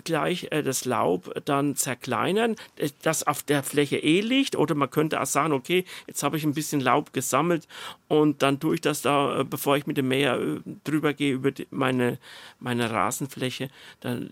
[0.04, 4.90] gleich äh, das Laub dann zerkleinern, äh, das auf der Fläche eh liegt, oder man
[4.90, 7.68] könnte auch sagen, okay, jetzt habe ich ein bisschen Laub gesammelt
[8.08, 10.38] und dann tue ich das da, äh, bevor ich mit dem Mäher
[10.84, 12.18] drüber gehe über die, meine,
[12.60, 13.68] meine Rasenfläche,
[14.00, 14.30] dann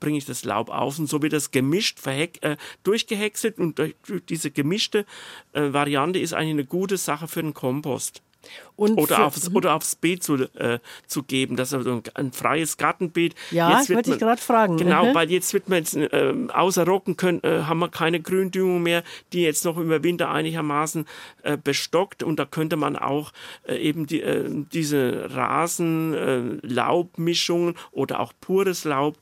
[0.00, 2.40] bringe ich das Laub auf und so wird das gemischt, verheck,
[2.82, 5.06] durchgehäckselt und durch, durch diese gemischte
[5.52, 8.22] äh, Variante ist eigentlich eine gute Sache für den Kompost.
[8.76, 12.78] Und oder, aufs, oder aufs Beet zu, äh, zu geben, das ist ein, ein freies
[12.78, 13.34] Gartenbeet.
[13.50, 14.78] Ja, jetzt wollte ich gerade fragen.
[14.78, 15.14] Genau, mhm.
[15.14, 19.02] weil jetzt wird man jetzt äh, außer Rocken können, äh, haben wir keine Gründüngung mehr,
[19.34, 21.04] die jetzt noch über Winter einigermaßen
[21.42, 23.32] äh, bestockt und da könnte man auch
[23.68, 29.18] äh, eben die, äh, diese Rasen-Laubmischungen oder auch pures Laub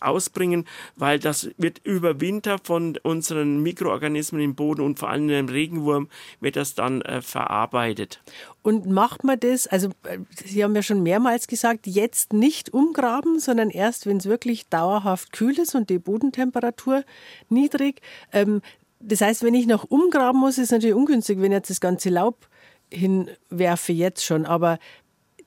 [0.00, 5.48] ausbringen, weil das wird über Winter von unseren Mikroorganismen im Boden und vor allem dem
[5.48, 6.08] Regenwurm
[6.40, 8.20] wird das dann verarbeitet verarbeitet.
[8.62, 13.38] Und macht man das, also äh, Sie haben ja schon mehrmals gesagt, jetzt nicht umgraben,
[13.38, 17.04] sondern erst, wenn es wirklich dauerhaft kühl ist und die Bodentemperatur
[17.50, 18.00] niedrig.
[18.32, 18.62] Ähm,
[19.00, 21.80] das heißt, wenn ich noch umgraben muss, ist es natürlich ungünstig, wenn ich jetzt das
[21.80, 22.48] ganze Laub
[22.90, 24.46] hinwerfe jetzt schon.
[24.46, 24.78] Aber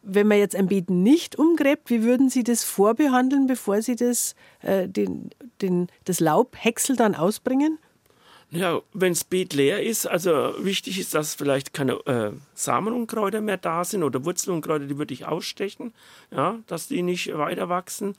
[0.04, 4.36] wenn man jetzt ein Beet nicht umgräbt, wie würden Sie das vorbehandeln, bevor Sie das,
[4.62, 5.32] äh, den,
[5.62, 7.80] den, das Laubhäcksel dann ausbringen?
[8.50, 13.58] Ja, wenn das Beet leer ist, also wichtig ist, dass vielleicht keine äh, Samenunkräuter mehr
[13.58, 15.94] da sind oder Wurzelunkräuter, die würde ich ausstechen,
[16.32, 18.16] ja, dass die nicht weiter wachsen.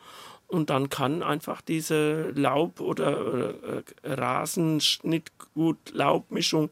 [0.50, 6.70] Und dann kann einfach diese Laub- oder, äh, Rasenschnittgut-Laubmischung,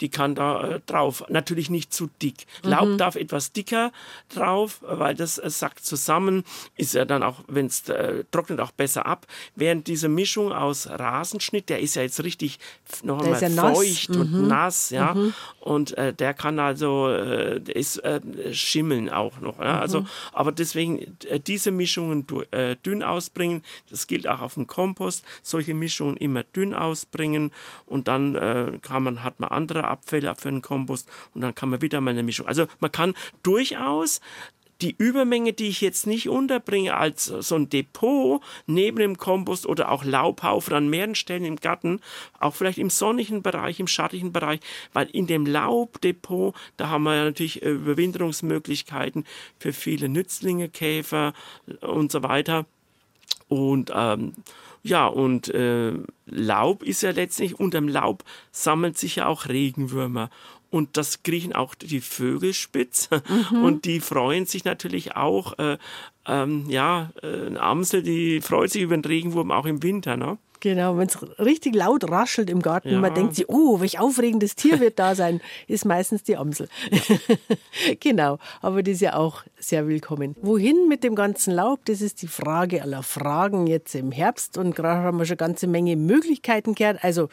[0.00, 1.24] die kann da äh, drauf.
[1.28, 2.46] Natürlich nicht zu dick.
[2.64, 2.70] Mhm.
[2.70, 3.92] Laub darf etwas dicker
[4.30, 6.42] drauf, weil das äh, sackt zusammen.
[6.76, 9.26] Ist ja dann auch, wenn es äh, trocknet, auch besser ab.
[9.54, 12.58] Während diese Mischung aus Rasenschnitt, der ist ja jetzt richtig
[13.02, 14.48] noch einmal ja feucht und mhm.
[14.48, 15.12] nass, ja.
[15.12, 15.34] Mhm.
[15.60, 18.22] Und äh, der kann also, äh, ist äh,
[18.54, 19.58] schimmeln auch noch.
[19.58, 19.80] Ja?
[19.80, 20.06] Also, mhm.
[20.32, 23.62] aber deswegen äh, diese Mischungen äh, dünn aus ausbringen.
[23.90, 25.24] Das gilt auch auf dem Kompost.
[25.42, 27.52] Solche Mischungen immer dünn ausbringen
[27.86, 31.68] und dann äh, kann man, hat man andere Abfälle für den Kompost und dann kann
[31.68, 32.46] man wieder mal eine Mischung.
[32.46, 34.20] Also man kann durchaus
[34.80, 39.90] die Übermenge, die ich jetzt nicht unterbringe als so ein Depot neben dem Kompost oder
[39.90, 42.00] auch Laubhaufen an mehreren Stellen im Garten,
[42.38, 44.60] auch vielleicht im sonnigen Bereich, im schattigen Bereich,
[44.92, 49.24] weil in dem Laubdepot, da haben wir ja natürlich Überwinterungsmöglichkeiten
[49.58, 51.32] für viele Nützlinge, Käfer
[51.80, 52.66] und so weiter.
[53.48, 54.32] Und ähm,
[54.82, 55.92] ja, und äh,
[56.26, 60.30] Laub ist ja letztlich, unterm Laub sammeln sich ja auch Regenwürmer.
[60.70, 63.08] Und das kriechen auch die Vögel spitz.
[63.50, 63.64] Mhm.
[63.64, 65.58] Und die freuen sich natürlich auch.
[65.58, 65.78] Äh,
[66.26, 70.16] ähm, ja, äh, eine Amsel, die freut sich über den Regenwurm auch im Winter.
[70.16, 70.36] Ne?
[70.60, 72.98] Genau, wenn es richtig laut raschelt im Garten, ja.
[72.98, 76.68] man denkt sich, oh, welch aufregendes Tier wird da sein, ist meistens die Amsel.
[78.00, 80.34] genau, aber die ist ja auch sehr willkommen.
[80.42, 84.74] Wohin mit dem ganzen Laub, das ist die Frage aller Fragen jetzt im Herbst und
[84.74, 87.04] gerade haben wir schon eine ganze Menge Möglichkeiten gehört.
[87.04, 87.28] Also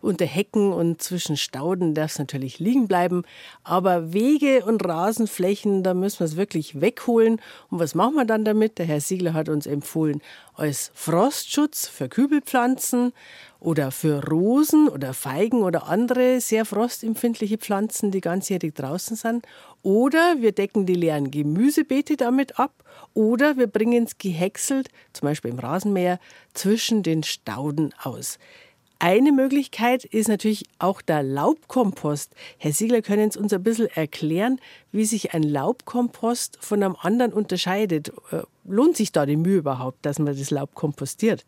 [0.00, 3.22] unter Hecken und zwischen Stauden darf es natürlich liegen bleiben.
[3.64, 7.40] Aber Wege und Rasenflächen, da müssen wir es wirklich wegholen.
[7.70, 8.78] Und was machen wir dann damit?
[8.78, 10.20] Der Herr Siegler hat uns empfohlen,
[10.54, 13.12] als Frostschutz für Kübelpflanzen
[13.60, 19.46] oder für Rosen oder Feigen oder andere sehr frostempfindliche Pflanzen, die ganzjährig draußen sind.
[19.82, 22.72] Oder wir decken die leeren Gemüsebeete damit ab.
[23.14, 26.18] Oder wir bringen es gehäckselt, zum Beispiel im Rasenmäher,
[26.54, 28.38] zwischen den Stauden aus.
[29.02, 32.34] Eine Möglichkeit ist natürlich auch der Laubkompost.
[32.58, 34.60] Herr Siegler, können Sie uns ein bisschen erklären,
[34.92, 38.12] wie sich ein Laubkompost von einem anderen unterscheidet?
[38.30, 41.46] Äh, lohnt sich da die Mühe überhaupt, dass man das Laub kompostiert?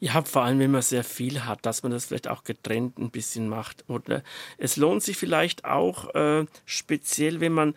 [0.00, 3.10] Ja, vor allem, wenn man sehr viel hat, dass man das vielleicht auch getrennt ein
[3.10, 3.88] bisschen macht.
[3.88, 4.22] Oder
[4.58, 7.74] es lohnt sich vielleicht auch äh, speziell, wenn man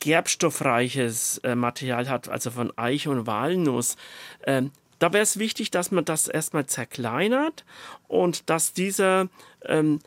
[0.00, 3.96] gerbstoffreiches äh, Material hat, also von Eiche und Walnuss.
[4.42, 4.64] Äh,
[5.02, 7.64] da wäre es wichtig, dass man das erstmal zerkleinert
[8.06, 9.28] und dass dieser
[9.64, 9.98] ähm,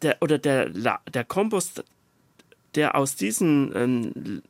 [0.00, 1.84] der, oder der, der Kompost,
[2.74, 4.42] der aus diesen ähm,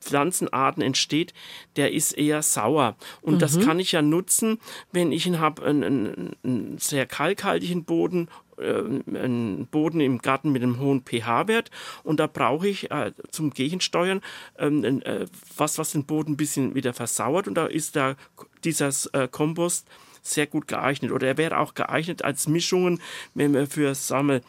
[0.00, 1.34] Pflanzenarten entsteht,
[1.76, 2.96] der ist eher sauer.
[3.22, 3.38] Und mhm.
[3.38, 4.58] das kann ich ja nutzen,
[4.92, 10.62] wenn ich habe einen, einen, einen sehr kalkhaltigen Boden äh, einen Boden im Garten mit
[10.62, 11.70] einem hohen pH-Wert
[12.04, 14.22] und da brauche ich äh, zum Gegensteuern
[14.58, 18.16] ähm, äh, was, was den Boden ein bisschen wieder versauert und da ist der,
[18.64, 19.86] dieser äh, Kompost
[20.22, 23.00] sehr gut geeignet oder er wäre auch geeignet als Mischungen,
[23.34, 24.42] wenn wir für Sammel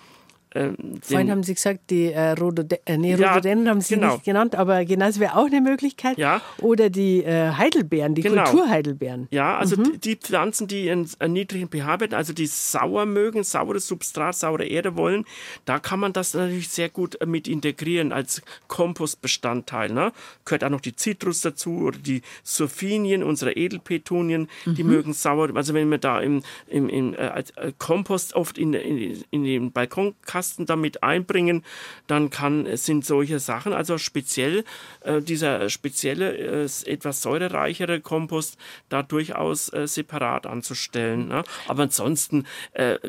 [0.55, 4.13] ähm, Vorhin haben Sie gesagt, die äh, Rhodode äh, nee, Rhododendron ja, haben Sie genau.
[4.13, 6.17] nicht genannt, aber genau, das wäre auch eine Möglichkeit.
[6.17, 6.41] Ja.
[6.59, 8.45] Oder die äh, Heidelbeeren, die genau.
[8.45, 9.27] Kulturheidelbeeren.
[9.29, 9.99] Ja, also mhm.
[9.99, 14.95] die Pflanzen, die einen, einen niedrigen pH-Wert, also die sauer mögen, saures Substrat, saure Erde
[14.95, 15.25] wollen,
[15.65, 19.91] da kann man das natürlich sehr gut äh, mit integrieren als Kompostbestandteil.
[19.91, 20.13] Ne?
[20.45, 24.75] Gehört auch noch die Zitrus dazu oder die Surfinien, unsere Edelpetunien, mhm.
[24.75, 25.49] die mögen sauer.
[25.55, 29.71] Also wenn man da im, im, im äh, äh Kompost oft in, in, in den
[29.71, 31.63] Balkonkasten Baukasten damit einbringen,
[32.05, 34.63] dann kann, sind solche Sachen, also speziell
[35.01, 38.57] äh, dieser spezielle, äh, etwas säurereichere Kompost
[38.89, 41.27] da durchaus äh, separat anzustellen.
[41.29, 41.43] Ne?
[41.67, 42.99] Aber ansonsten, äh,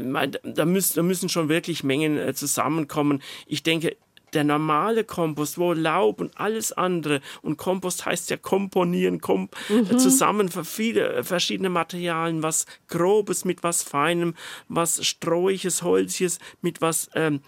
[0.42, 3.22] da, müssen, da müssen schon wirklich Mengen äh, zusammenkommen.
[3.46, 3.96] Ich denke,
[4.32, 9.98] der normale Kompost, wo Laub und alles andere und Kompost heißt ja komponieren, kom mhm.
[9.98, 14.34] zusammen für viele verschiedene Materialien, was Grobes mit was Feinem,
[14.68, 17.40] was Strohiges, Holziges mit was ähm,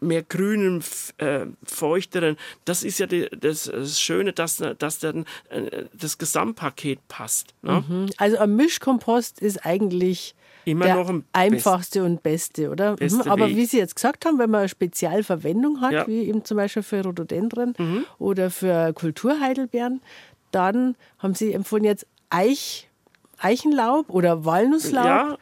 [0.00, 0.82] mehr grünen,
[1.18, 2.36] äh, feuchteren.
[2.64, 7.54] Das ist ja die, das, das, Schöne, dass, dass dann äh, das Gesamtpaket passt.
[7.62, 7.84] Ne?
[7.86, 8.10] Mhm.
[8.16, 10.34] Also ein Mischkompost ist eigentlich
[10.66, 12.96] immer der noch ein einfachste und beste, oder?
[12.96, 13.30] Beste mhm.
[13.30, 13.56] Aber Weg.
[13.56, 16.06] wie Sie jetzt gesagt haben, wenn man eine Spezialverwendung hat, ja.
[16.06, 18.04] wie eben zum Beispiel für Rhododendren mhm.
[18.18, 20.02] oder für Kulturheidelbeeren,
[20.50, 22.90] dann haben Sie empfohlen jetzt Eich
[23.38, 25.38] Eichenlaub oder Walnusslaub, ja,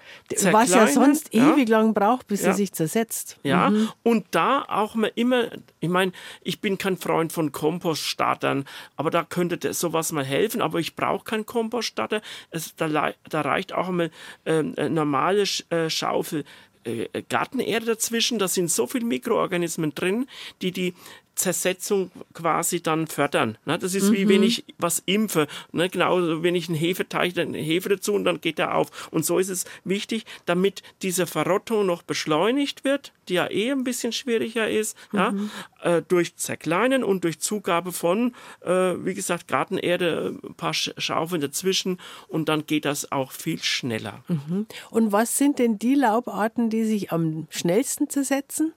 [0.52, 1.52] was ja sonst ja.
[1.52, 2.48] ewig lang braucht, bis ja.
[2.48, 3.38] er sich zersetzt.
[3.42, 3.88] Ja, mhm.
[4.02, 5.44] und da auch mal immer,
[5.80, 8.64] ich meine, ich bin kein Freund von Kompoststartern,
[8.96, 12.20] aber da könnte sowas mal helfen, aber ich brauche keinen Kompoststarter.
[12.50, 14.10] Es, da, da reicht auch mal
[14.44, 16.44] ähm, eine normale äh, Schaufel
[16.84, 18.38] äh, Gartenerde dazwischen.
[18.38, 20.26] Da sind so viele Mikroorganismen drin,
[20.62, 20.94] die die
[21.34, 23.58] Zersetzung quasi dann fördern.
[23.64, 23.78] Ne?
[23.78, 24.12] Das ist mhm.
[24.14, 25.46] wie wenn ich was impfe.
[25.72, 25.88] Ne?
[25.88, 29.08] Genau, wenn ich einen Hefeteig, dann Hefe dazu und dann geht er auf.
[29.10, 33.84] Und so ist es wichtig, damit diese Verrottung noch beschleunigt wird, die ja eh ein
[33.84, 35.18] bisschen schwieriger ist, mhm.
[35.18, 35.34] ja?
[35.82, 41.98] Äh, durch Zerkleinen und durch Zugabe von, äh, wie gesagt, Gartenerde, ein paar Schaufeln dazwischen
[42.28, 44.24] und dann geht das auch viel schneller.
[44.28, 44.66] Mhm.
[44.90, 48.72] Und was sind denn die Laubarten, die sich am schnellsten zersetzen?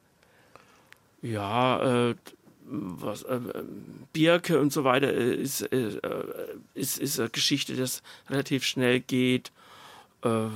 [1.22, 2.16] Ja, äh,
[2.70, 3.40] was, äh,
[4.14, 6.00] Birke und so weiter äh, ist, äh,
[6.74, 9.52] ist, ist eine Geschichte, das relativ schnell geht.
[10.24, 10.48] Äh,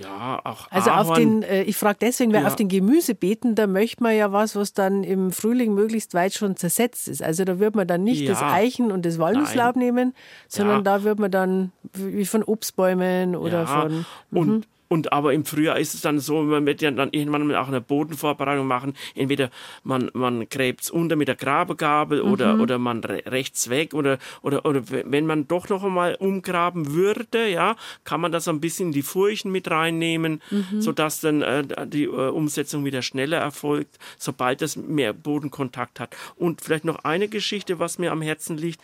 [0.00, 1.08] ja, auch Also Ahorn.
[1.08, 2.48] auf den, äh, ich frage deswegen, weil ja.
[2.48, 6.56] auf den Gemüsebeeten, da möchte man ja was, was dann im Frühling möglichst weit schon
[6.56, 7.22] zersetzt ist.
[7.22, 8.30] Also da wird man dann nicht ja.
[8.30, 9.84] das Eichen- und das Walnusslaub Nein.
[9.84, 10.14] nehmen,
[10.46, 10.82] sondern ja.
[10.82, 14.06] da wird man dann wie von Obstbäumen oder von.
[14.30, 14.38] Mhm.
[14.38, 14.68] Und
[15.12, 18.66] aber im Frühjahr ist es dann so, man wird ja dann irgendwann auch eine Bodenvorbereitung
[18.66, 18.94] machen.
[19.14, 19.50] Entweder
[19.84, 22.32] man, man gräbt es unter mit der Grabegabel mhm.
[22.32, 27.48] oder, oder man rechts weg oder, oder, oder wenn man doch noch einmal umgraben würde,
[27.48, 30.80] ja, kann man das ein bisschen in die Furchen mit reinnehmen, mhm.
[30.80, 36.16] sodass dann äh, die äh, Umsetzung wieder schneller erfolgt, sobald es mehr Bodenkontakt hat.
[36.36, 38.80] Und vielleicht noch eine Geschichte, was mir am Herzen liegt.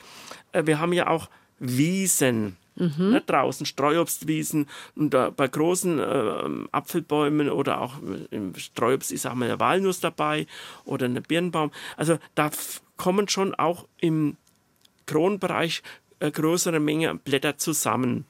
[0.52, 1.28] Äh, wir haben ja auch
[1.58, 3.10] Wiesen Mhm.
[3.10, 7.94] Ne, draußen Streuobstwiesen und da bei großen äh, Apfelbäumen oder auch
[8.30, 10.46] im Streuobst ist auch mal eine Walnuss dabei
[10.84, 11.72] oder eine Birnbaum.
[11.96, 12.50] Also da
[12.98, 14.36] kommen schon auch im
[15.06, 15.82] Kronbereich
[16.20, 18.26] äh, größere Menge Blätter zusammen.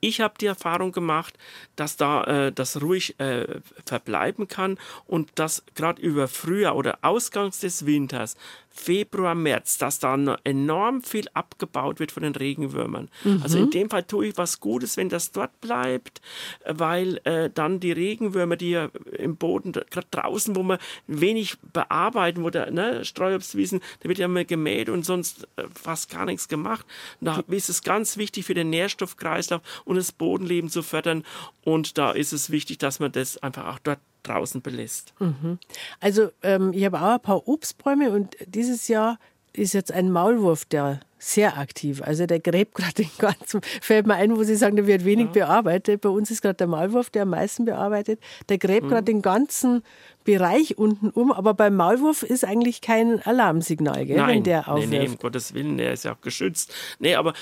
[0.00, 1.36] Ich habe die Erfahrung gemacht,
[1.74, 7.60] dass da äh, das ruhig äh, verbleiben kann und dass gerade über Frühjahr oder Ausgangs
[7.60, 8.36] des Winters
[8.78, 10.14] Februar, März, dass da
[10.44, 13.10] enorm viel abgebaut wird von den Regenwürmern.
[13.24, 13.40] Mhm.
[13.42, 16.20] Also in dem Fall tue ich was Gutes, wenn das dort bleibt,
[16.64, 22.44] weil äh, dann die Regenwürmer, die ja im Boden, gerade draußen, wo man wenig bearbeiten,
[22.44, 26.46] wo der ne, Streuobstwiesen, da wird ja mal gemäht und sonst äh, fast gar nichts
[26.46, 26.86] gemacht.
[27.20, 31.24] Da ist es ganz wichtig für den Nährstoffkreislauf und das Bodenleben zu fördern.
[31.64, 35.14] Und da ist es wichtig, dass man das einfach auch dort draußen belässt.
[35.18, 35.58] Mhm.
[36.00, 39.18] Also ähm, ich habe auch ein paar Obstbäume und dieses Jahr
[39.52, 42.00] ist jetzt ein Maulwurf, der sehr aktiv.
[42.02, 45.26] Also der gräbt gerade den ganzen, fällt mir ein, wo Sie sagen, der wird wenig
[45.26, 45.46] ja.
[45.46, 46.00] bearbeitet.
[46.00, 48.20] Bei uns ist gerade der Maulwurf, der am meisten bearbeitet.
[48.48, 48.90] Der gräbt mhm.
[48.90, 49.82] gerade den ganzen
[50.24, 54.90] Bereich unten um, aber beim Maulwurf ist eigentlich kein Alarmsignal, gell, Nein, wenn der aufwirft.
[54.90, 56.72] Nee, nee, um Gottes Willen, der ist ja auch geschützt.
[56.98, 57.32] Nee, aber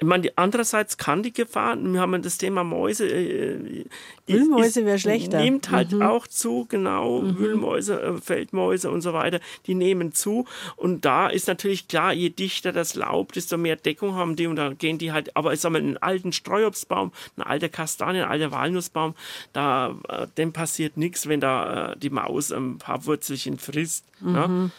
[0.00, 3.08] ich meine, andererseits kann die Gefahr, wir haben das Thema Mäuse.
[3.08, 3.84] Äh,
[4.28, 5.40] Wühlmäuse wäre schlechter.
[5.40, 6.02] Nimmt halt mhm.
[6.02, 7.22] auch zu, genau.
[7.22, 7.38] Mhm.
[7.38, 10.44] Wühlmäuse, äh, Feldmäuse und so weiter, die nehmen zu.
[10.76, 14.54] Und da ist natürlich klar, je dichter das Laub, desto mehr Deckung haben die und
[14.54, 18.30] da gehen die halt, aber ich sag mal, einen alten Streuobstbaum, ein alter Kastanien, ein
[18.30, 19.16] alter Walnussbaum,
[19.52, 24.04] da, äh, dem passiert nichts, wenn da äh, die Maus ein paar Wurzelchen frisst.
[24.20, 24.34] Mhm.
[24.34, 24.70] Ja?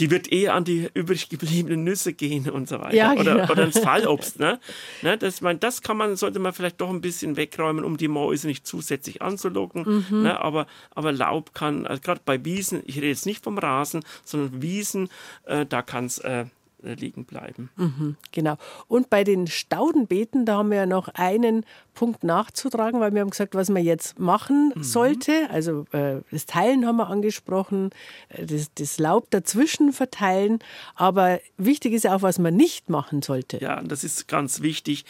[0.00, 2.94] Die wird eher an die übrig gebliebenen Nüsse gehen und so weiter.
[2.94, 3.52] Ja, oder, genau.
[3.52, 4.38] oder ins Fallobst.
[4.38, 4.58] Ne?
[5.02, 8.08] Ne, das, man, das kann man, sollte man vielleicht doch ein bisschen wegräumen, um die
[8.08, 10.04] Mäuse nicht zusätzlich anzulocken.
[10.10, 10.22] Mhm.
[10.22, 10.40] Ne?
[10.40, 14.62] Aber, aber Laub kann, also gerade bei Wiesen, ich rede jetzt nicht vom Rasen, sondern
[14.62, 15.08] Wiesen,
[15.44, 16.46] äh, da kann es äh,
[16.82, 17.70] liegen bleiben.
[17.76, 18.56] Mhm, genau.
[18.88, 21.64] Und bei den Staudenbeeten, da haben wir ja noch einen
[21.94, 24.82] Punkt nachzutragen, weil wir haben gesagt, was man jetzt machen mhm.
[24.82, 25.48] sollte.
[25.50, 27.90] Also äh, das Teilen haben wir angesprochen,
[28.28, 30.58] äh, das, das, Laub dazwischen verteilen.
[30.94, 33.58] Aber wichtig ist auch, was man nicht machen sollte.
[33.58, 35.04] Ja, das ist ganz wichtig.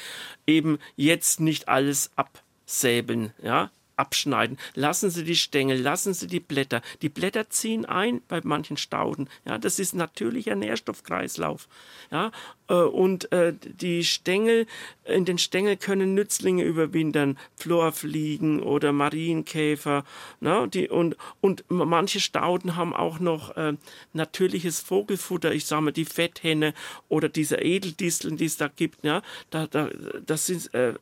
[0.46, 3.32] Eben jetzt nicht alles absäbeln.
[3.42, 3.70] Ja,
[4.00, 4.58] abschneiden.
[4.74, 6.80] Lassen Sie die Stängel, lassen Sie die Blätter.
[7.02, 9.28] Die Blätter ziehen ein bei manchen Stauden.
[9.44, 11.68] Ja, das ist natürlicher Nährstoffkreislauf.
[12.10, 12.32] Ja,
[12.68, 14.66] äh, und äh, die Stängel,
[15.04, 20.04] in den Stängel können Nützlinge überwintern, Florfliegen oder Marienkäfer.
[20.40, 23.74] Na, die, und, und manche Stauden haben auch noch äh,
[24.14, 25.52] natürliches Vogelfutter.
[25.52, 26.72] Ich sage mal, die Fetthenne
[27.08, 29.04] oder diese Edeldisteln, die es da gibt.
[29.04, 29.90] Ja, da, da,
[30.24, 30.94] das sind äh,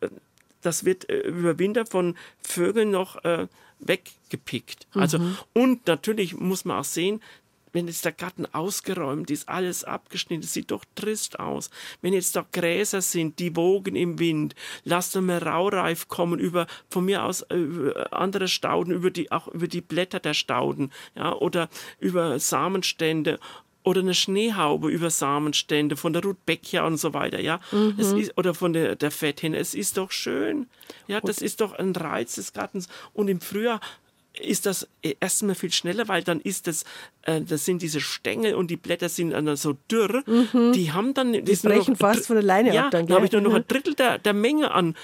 [0.63, 3.47] das wird äh, über Winter von Vögeln noch äh,
[3.81, 4.87] weggepickt.
[4.95, 5.39] Also, mhm.
[5.53, 7.21] und natürlich muss man auch sehen,
[7.73, 11.71] wenn jetzt der Garten ausgeräumt ist, alles abgeschnitten, sieht doch trist aus.
[12.01, 14.55] Wenn jetzt da Gräser sind, die wogen im Wind,
[14.85, 19.49] lasst mal Raureif kommen über, von mir aus, äh, über andere Stauden, über die, auch
[19.49, 23.39] über die Blätter der Stauden, ja, oder über Samenstände
[23.89, 27.61] oder eine Schneehaube über Samenstände von der Rudbeckia und so weiter, ja.
[27.73, 27.95] Mhm.
[27.97, 29.57] Es ist, oder von der, der Fetthenne.
[29.57, 30.67] Es ist doch schön.
[31.07, 32.89] Ja, das ist doch ein Reiz des Gartens.
[33.15, 33.81] Und im Frühjahr
[34.39, 36.85] ist das erstmal viel schneller, weil dann ist das,
[37.23, 40.23] äh, das sind diese Stängel und die Blätter sind dann so dürr.
[40.27, 40.73] Mhm.
[40.73, 42.91] Die haben dann, die brechen noch, fast von alleine ja, ab.
[42.91, 44.95] Dann, da habe ich nur noch ein Drittel der, der Menge an,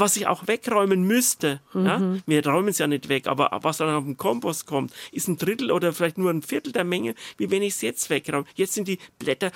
[0.00, 1.60] was ich auch wegräumen müsste.
[1.72, 1.86] Mhm.
[1.86, 2.02] Ja?
[2.26, 5.36] Wir räumen es ja nicht weg, aber was dann auf den Kompost kommt, ist ein
[5.36, 8.44] Drittel oder vielleicht nur ein Viertel der Menge, wie wenn ich es jetzt wegräume.
[8.54, 9.50] Jetzt sind die Blätter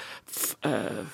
[0.62, 1.04] äh,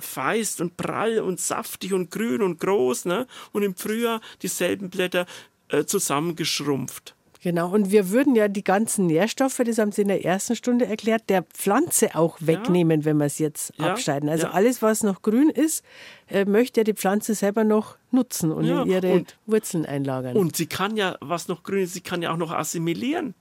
[0.00, 3.26] feist und prall und saftig und grün und groß, ne?
[3.52, 5.26] Und im Frühjahr dieselben Blätter
[5.68, 7.14] äh, zusammengeschrumpft.
[7.40, 10.86] Genau, und wir würden ja die ganzen Nährstoffe, das haben Sie in der ersten Stunde
[10.86, 13.04] erklärt, der Pflanze auch wegnehmen, ja.
[13.04, 13.92] wenn wir es jetzt ja.
[13.92, 14.28] abschneiden.
[14.28, 14.52] Also ja.
[14.52, 15.84] alles, was noch grün ist,
[16.28, 20.36] äh, möchte ja die Pflanze selber noch nutzen und in ihre und, Wurzeln einlagern.
[20.36, 23.34] Und sie kann ja, was noch grün ist, sie kann ja auch noch assimilieren.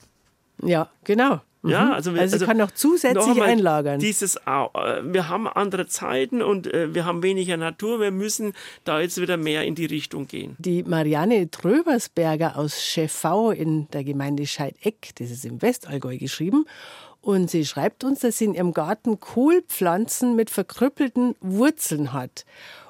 [0.62, 1.42] Ja, genau.
[1.70, 1.92] Ja, mhm.
[1.92, 4.00] also, also, also kann noch zusätzlich noch einlagern.
[4.00, 4.42] Dieses, äh,
[5.04, 8.00] wir haben andere Zeiten und äh, wir haben weniger Natur.
[8.00, 8.54] Wir müssen
[8.84, 10.56] da jetzt wieder mehr in die Richtung gehen.
[10.60, 16.66] Die Marianne Tröbersberger aus Schäffau in der Gemeinde Scheideck, das ist im Westallgäu geschrieben.
[17.22, 22.46] Und sie schreibt uns, dass sie in ihrem Garten Kohlpflanzen mit verkrüppelten Wurzeln hat.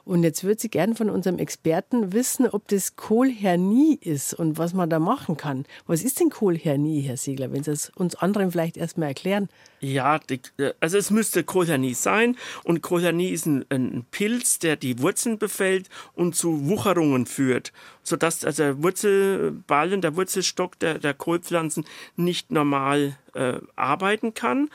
[0.07, 4.73] Und jetzt würde sie gern von unserem Experten wissen, ob das Kohlhernie ist und was
[4.73, 5.65] man da machen kann.
[5.85, 9.49] Was ist denn Kohlhernie, Herr Siegler, wenn Sie es uns anderen vielleicht erstmal erklären?
[9.81, 10.39] Ja, die,
[10.79, 12.37] also es müsste Kohlhernie sein.
[12.63, 18.45] Und Kohlhernie ist ein, ein, Pilz, der die Wurzeln befällt und zu Wucherungen führt, sodass
[18.45, 21.83] also der Wurzelballen, der Wurzelstock der, der Kohlpflanzen
[22.15, 24.69] nicht normal äh, arbeiten kann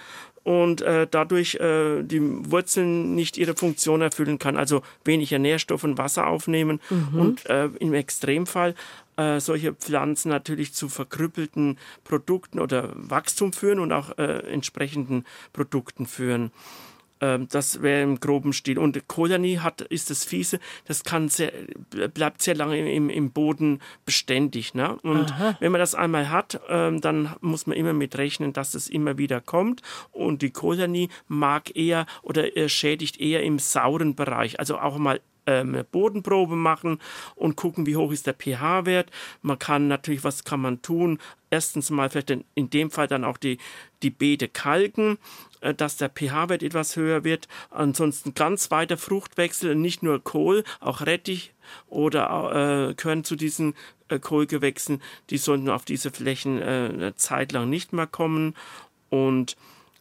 [0.44, 2.20] und äh, dadurch äh, die
[2.50, 7.20] Wurzeln nicht ihre Funktion erfüllen kann, also weniger Nährstoff und Wasser aufnehmen mhm.
[7.20, 8.74] und äh, im Extremfall
[9.16, 16.06] äh, solche Pflanzen natürlich zu verkrüppelten Produkten oder Wachstum führen und auch äh, entsprechenden Produkten
[16.06, 16.50] führen.
[17.22, 18.78] Ähm, das wäre im groben Stil.
[18.78, 21.52] Und Kolani hat, ist das Fiese, das kann sehr,
[22.12, 24.74] bleibt sehr lange im, im Boden beständig.
[24.74, 24.96] Ne?
[25.02, 25.56] Und Aha.
[25.60, 29.16] wenn man das einmal hat, ähm, dann muss man immer mit rechnen, dass es immer
[29.16, 29.82] wieder kommt.
[30.10, 34.58] Und die Kolani mag eher oder schädigt eher im sauren Bereich.
[34.58, 36.98] Also auch mal eine Bodenprobe machen
[37.34, 39.10] und gucken, wie hoch ist der pH-Wert.
[39.40, 41.18] Man kann natürlich, was kann man tun?
[41.50, 43.58] Erstens mal vielleicht in dem Fall dann auch die,
[44.02, 45.18] die Beete kalken,
[45.60, 47.48] äh, dass der pH-Wert etwas höher wird.
[47.70, 51.52] Ansonsten ganz weiter Fruchtwechsel, nicht nur Kohl, auch Rettich
[51.88, 53.74] oder äh, gehören zu diesen
[54.08, 55.02] äh, Kohlgewächsen.
[55.30, 58.54] Die sollten auf diese Flächen äh, eine Zeit lang nicht mehr kommen.
[59.10, 59.56] Und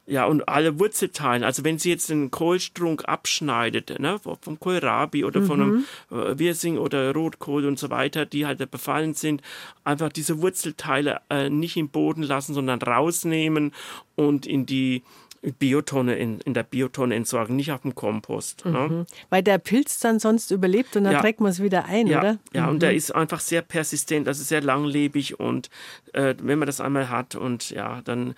[0.08, 1.44] ja, und alle Wurzelteilen.
[1.44, 5.46] Also wenn sie jetzt einen Kohlstrunk abschneidet, ne, vom Kohlrabi oder mhm.
[5.46, 6.18] von einem mhm.
[6.18, 9.42] äh, Wirsing oder Rotkohl und so weiter, die halt befallen sind,
[9.84, 13.74] einfach diese Wurzelteile äh, nicht im Boden lassen, sondern rausnehmen
[14.16, 15.04] und in die
[15.42, 18.66] Biotonne in, in der Biotonne entsorgen, nicht auf dem Kompost.
[18.66, 18.72] Ne?
[18.72, 18.96] Mhm.
[18.96, 19.06] Ne?
[19.30, 21.22] Weil der Pilz dann sonst überlebt und dann ja.
[21.22, 22.20] trägt man es wieder ein, ja.
[22.20, 22.38] oder?
[22.54, 22.70] Ja, mhm.
[22.70, 25.70] und der ist einfach sehr persistent, also sehr langlebig und
[26.14, 28.36] äh, wenn man das einmal hat und ja, dann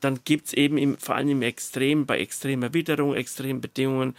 [0.00, 4.14] dann gibt es eben im, vor allem im Extrem, bei extremer Witterung, extremen Bedingungen,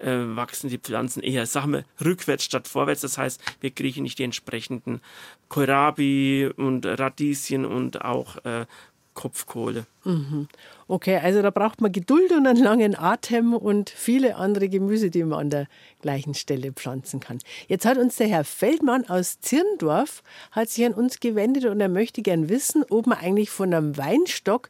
[0.00, 3.02] äh, wachsen die Pflanzen eher, sagen wir, rückwärts statt vorwärts.
[3.02, 5.00] Das heißt, wir kriegen nicht die entsprechenden
[5.48, 8.66] Kohlrabi und Radieschen und auch äh,
[9.14, 9.86] Kopfkohle.
[10.04, 10.48] Mhm.
[10.88, 15.22] Okay, also da braucht man Geduld und einen langen Atem und viele andere Gemüse, die
[15.22, 15.66] man an der
[16.02, 17.38] gleichen Stelle pflanzen kann.
[17.68, 21.88] Jetzt hat uns der Herr Feldmann aus Zirndorf hat sich an uns gewendet und er
[21.88, 24.68] möchte gern wissen, ob man eigentlich von einem Weinstock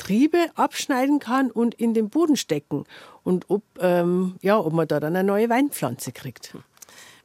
[0.00, 2.84] Triebe abschneiden kann und in den Boden stecken.
[3.22, 6.56] Und ob, ähm, ja, ob man da dann eine neue Weinpflanze kriegt.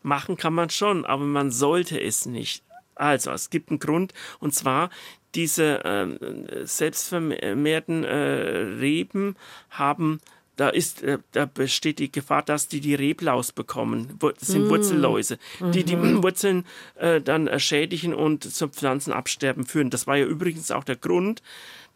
[0.04, 2.64] Machen kann man schon, aber man sollte es nicht.
[2.96, 4.90] Also, es gibt einen Grund, und zwar
[5.36, 8.16] diese äh, selbstvermehrten äh,
[8.80, 9.36] Reben
[9.70, 10.20] haben
[10.56, 14.18] da ist, äh, da besteht die Gefahr, dass die die Reblaus bekommen.
[14.20, 14.70] Das sind mm.
[14.70, 15.38] Wurzelläuse,
[15.74, 16.24] die die mhm.
[16.24, 16.66] Wurzeln
[16.96, 19.90] äh, dann schädigen und zum Pflanzenabsterben führen.
[19.90, 21.42] Das war ja übrigens auch der Grund,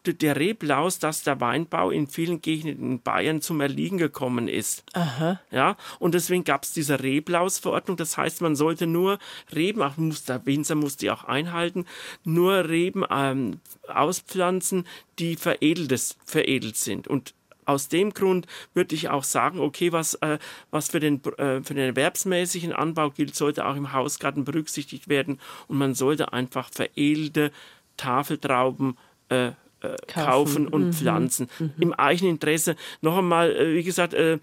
[0.06, 4.84] der Reblaus, dass der Weinbau in vielen Gegenden in Bayern zum Erliegen gekommen ist.
[4.94, 5.40] Aha.
[5.50, 7.96] Ja, und deswegen gab es diese Reblausverordnung.
[7.96, 9.18] Das heißt, man sollte nur
[9.54, 11.84] Reben, auch muss, der Winzer muss die auch einhalten,
[12.24, 14.86] nur Reben ähm, auspflanzen,
[15.18, 17.08] die veredelt, veredelt sind.
[17.08, 17.34] Und
[17.66, 20.38] aus dem Grund würde ich auch sagen, okay, was, äh,
[20.70, 25.38] was für, den, äh, für den erwerbsmäßigen Anbau gilt, sollte auch im Hausgarten berücksichtigt werden.
[25.68, 27.52] Und man sollte einfach veredelte
[27.96, 28.96] Tafeltrauben
[29.28, 29.52] äh,
[29.82, 30.68] äh, kaufen.
[30.68, 30.92] und mhm.
[30.92, 31.48] pflanzen.
[31.58, 31.72] Mhm.
[31.78, 32.76] Im eigenen Interesse.
[33.00, 34.38] Noch einmal, äh, wie gesagt, äh,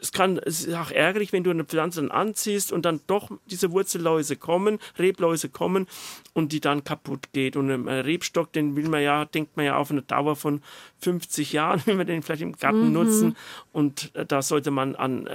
[0.00, 3.30] es kann, es ist auch ärgerlich, wenn du eine Pflanze dann anziehst und dann doch
[3.50, 5.86] diese Wurzelläuse kommen, Rebläuse kommen
[6.32, 7.56] und die dann kaputt geht.
[7.56, 10.62] Und ein Rebstock, den will man ja, denkt man ja auf eine Dauer von
[11.00, 12.92] 50 Jahren, wenn wir den vielleicht im Garten mhm.
[12.92, 13.36] nutzen.
[13.72, 15.28] Und äh, da sollte man an,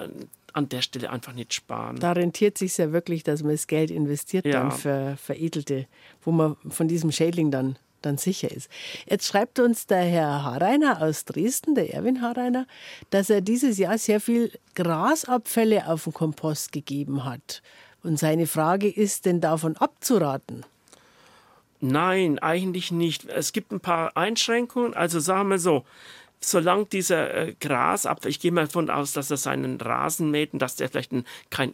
[0.54, 1.98] an der Stelle einfach nicht sparen.
[2.00, 4.62] Da rentiert sich ja wirklich, dass man das Geld investiert ja.
[4.62, 5.86] dann für veredelte,
[6.24, 8.70] wo man von diesem Schädling dann dann sicher ist.
[9.10, 12.68] Jetzt schreibt uns der Herr Hareiner aus Dresden, der Erwin Hareiner,
[13.10, 17.62] dass er dieses Jahr sehr viel Grasabfälle auf den Kompost gegeben hat.
[18.04, 20.64] Und seine Frage ist denn davon abzuraten?
[21.82, 23.26] Nein, eigentlich nicht.
[23.26, 24.94] Es gibt ein paar Einschränkungen.
[24.94, 25.86] Also sagen wir so,
[26.40, 27.56] solange dieser äh,
[28.26, 31.26] ich gehe mal davon aus, dass er seinen Rasen mäht und dass der vielleicht ein,
[31.50, 31.74] kein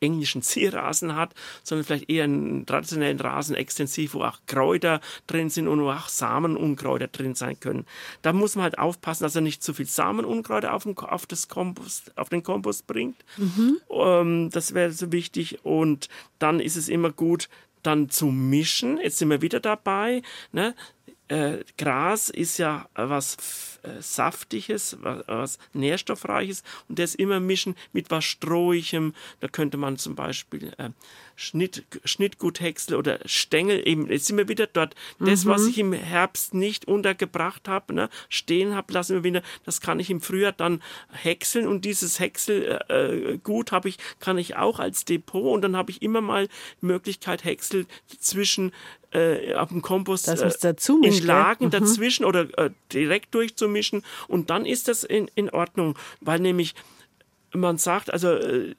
[0.00, 5.68] englischen Zierrasen hat, sondern vielleicht eher einen traditionellen Rasen extensiv, wo auch Kräuter drin sind
[5.68, 7.86] und wo auch Samenunkräuter drin sein können.
[8.22, 11.48] Da muss man halt aufpassen, dass er nicht zu viel Samenunkräuter auf, den, auf, das
[11.48, 13.24] Kompost, auf den Kompost bringt.
[13.36, 13.80] Mhm.
[13.90, 15.64] Ähm, das wäre so wichtig.
[15.64, 17.48] Und dann ist es immer gut,
[17.82, 18.98] dann zu mischen.
[18.98, 20.22] Jetzt sind wir wieder dabei.
[20.52, 20.74] Ne?
[21.28, 23.36] Äh, Gras ist ja was
[23.82, 29.14] äh, Saftiges, was, was, Nährstoffreiches und das immer mischen mit was Strohigem.
[29.40, 30.90] Da könnte man zum Beispiel äh,
[31.34, 34.94] Schnitt, Schnittguthäcksel oder Stängel eben, jetzt sind wir wieder dort.
[35.18, 35.48] Das, mhm.
[35.48, 40.00] was ich im Herbst nicht untergebracht habe, ne, stehen habe lassen wir wieder, das kann
[40.00, 45.04] ich im Frühjahr dann häckseln und dieses Häckselgut äh, habe ich, kann ich auch als
[45.04, 46.48] Depot und dann habe ich immer mal
[46.80, 47.86] Möglichkeit, Häcksel
[48.18, 48.72] zwischen
[49.16, 51.70] äh, auf dem Kompost äh, in Lagen mhm.
[51.70, 56.74] dazwischen oder äh, direkt durchzumischen und dann ist das in, in Ordnung, weil nämlich
[57.52, 58.74] man sagt, also äh,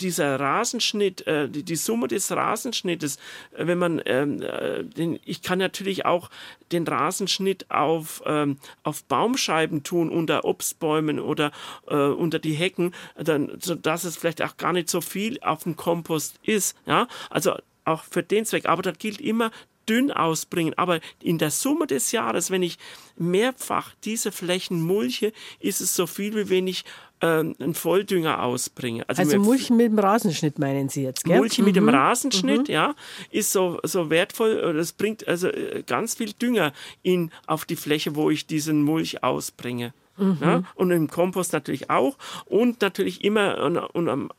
[0.00, 3.16] dieser Rasenschnitt, äh, die, die, Summe des Rasenschnittes,
[3.56, 6.28] äh, wenn man, ähm, äh, den, ich kann natürlich auch
[6.72, 11.52] den Rasenschnitt auf, ähm, auf Baumscheiben tun, unter Obstbäumen oder
[11.86, 15.76] äh, unter die Hecken, dann, sodass es vielleicht auch gar nicht so viel auf dem
[15.76, 16.76] Kompost ist.
[16.86, 17.06] Ja?
[17.30, 17.54] Also
[17.84, 18.66] auch für den Zweck.
[18.66, 19.50] Aber das gilt immer
[19.88, 20.74] dünn ausbringen.
[20.76, 22.78] Aber in der Summe des Jahres, wenn ich
[23.16, 26.84] mehrfach diese Flächen mulche, ist es so viel, wie wenn ich
[27.20, 29.08] äh, einen Volldünger ausbringe.
[29.08, 31.38] Also, also Mulchen mit dem Rasenschnitt meinen Sie jetzt, gell?
[31.38, 31.66] Mulchen mhm.
[31.66, 31.90] mit dem mhm.
[31.90, 32.74] Rasenschnitt, mhm.
[32.74, 32.94] ja,
[33.30, 34.74] ist so, so wertvoll.
[34.74, 36.72] Das bringt also äh, ganz viel Dünger
[37.02, 39.94] in, auf die Fläche, wo ich diesen Mulch ausbringe.
[40.18, 40.38] Mhm.
[40.42, 42.18] Ja, und im Kompost natürlich auch.
[42.44, 44.30] Und natürlich immer, und, und,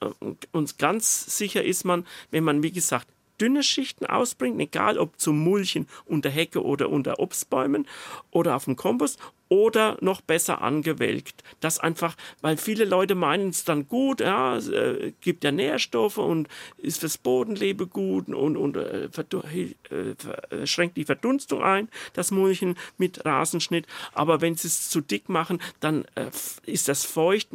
[0.52, 3.08] und ganz sicher ist man, wenn man, wie gesagt,
[3.40, 7.88] dünne Schichten ausbringt, egal ob zum Mulchen unter Hecke oder unter Obstbäumen
[8.32, 9.20] oder auf dem Kompost
[9.50, 11.44] oder noch besser angewelkt.
[11.60, 16.18] Das einfach, weil viele Leute meinen es dann gut, ja, es äh, gibt ja Nährstoffe
[16.18, 22.76] und ist fürs Bodenleben gut und, und äh, äh, schränkt die Verdunstung ein, das Mulchen
[22.98, 23.86] mit Rasenschnitt.
[24.14, 26.32] Aber wenn sie es zu dick machen, dann äh,
[26.66, 27.50] ist das feucht,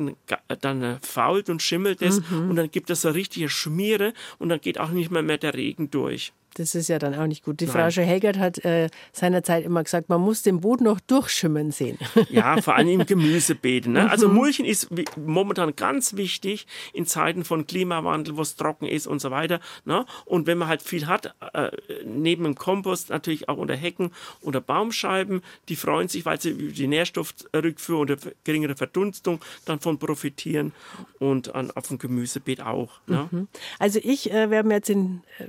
[0.60, 2.50] dann äh, fault und schimmelt es mhm.
[2.50, 5.54] und dann gibt es so richtige Schmiere und dann geht auch nicht mehr, mehr der
[5.54, 6.32] Regen durch.
[6.58, 7.60] Das ist ja dann auch nicht gut.
[7.60, 7.74] Die Nein.
[7.74, 11.98] Frau Schehegert hat äh, seinerzeit immer gesagt, man muss den Boden noch durchschimmern sehen.
[12.30, 13.92] Ja, vor allem im Gemüsebeeten.
[13.92, 14.10] Ne?
[14.10, 14.34] Also mhm.
[14.34, 19.30] Mulchen ist momentan ganz wichtig in Zeiten von Klimawandel, wo es trocken ist und so
[19.30, 19.60] weiter.
[19.84, 20.04] Ne?
[20.24, 21.70] Und wenn man halt viel hat, äh,
[22.04, 26.86] neben dem Kompost natürlich auch unter Hecken oder Baumscheiben, die freuen sich, weil sie die
[26.86, 30.72] Nährstoffrückführung oder geringere Verdunstung davon profitieren
[31.18, 33.00] und an, auf dem Gemüsebeet auch.
[33.06, 33.28] Ne?
[33.30, 33.48] Mhm.
[33.78, 35.46] Also ich äh, werde mir jetzt in äh,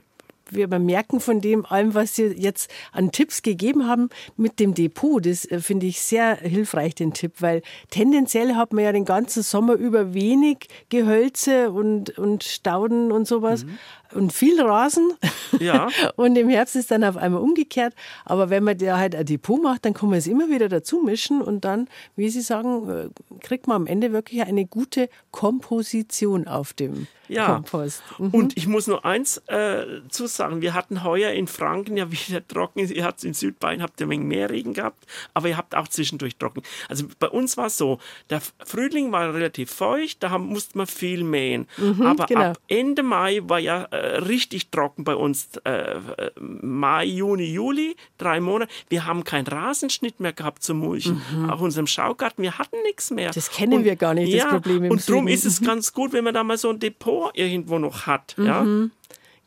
[0.52, 5.26] wir merken von dem allem, was Sie jetzt an Tipps gegeben haben mit dem Depot.
[5.26, 9.44] Das äh, finde ich sehr hilfreich, den Tipp, weil tendenziell hat man ja den ganzen
[9.44, 13.66] Sommer über wenig Gehölze und, und Stauden und sowas.
[13.66, 13.80] Mhm
[14.14, 15.14] und viel Rasen.
[15.60, 15.90] Ja.
[16.16, 17.94] und im Herbst ist dann auf einmal umgekehrt.
[18.26, 21.02] Aber wenn man da halt ein Depot macht, dann kann man es immer wieder dazu
[21.02, 23.10] mischen und dann, wie Sie sagen, äh,
[23.42, 27.54] kriegt man am Ende wirklich eine gute Komposition auf dem ja.
[27.54, 28.02] Kompost.
[28.18, 28.30] Mhm.
[28.30, 30.62] Und ich muss nur eins äh, zu sagen.
[30.62, 32.80] Wir hatten heuer in Franken ja wieder trocken.
[32.80, 35.88] Ihr habt in Südbayern habt ihr ein wenig mehr Regen gehabt, aber ihr habt auch
[35.88, 36.64] zwischendurch trocken.
[36.88, 40.88] Also bei uns war es so, der Frühling war relativ feucht, da haben, musste man
[40.88, 41.68] viel mähen.
[41.78, 42.42] Mhm, aber genau.
[42.52, 45.50] ab Ende Mai war ja äh, richtig trocken bei uns.
[45.64, 46.00] Äh,
[46.40, 48.72] Mai, Juni, Juli, drei Monate.
[48.90, 51.22] Wir haben keinen Rasenschnitt mehr gehabt zum Mulchen.
[51.32, 51.50] Mhm.
[51.50, 53.32] Auch unserem Schaugarten, wir hatten nichts mehr.
[53.32, 55.66] Das kennen und, wir gar nicht, ja, das Problem im Und darum ist es mhm.
[55.66, 58.36] ganz gut, wenn man da mal so ein Depot irgendwo noch hat.
[58.38, 58.46] Mhm.
[58.46, 58.66] Ja?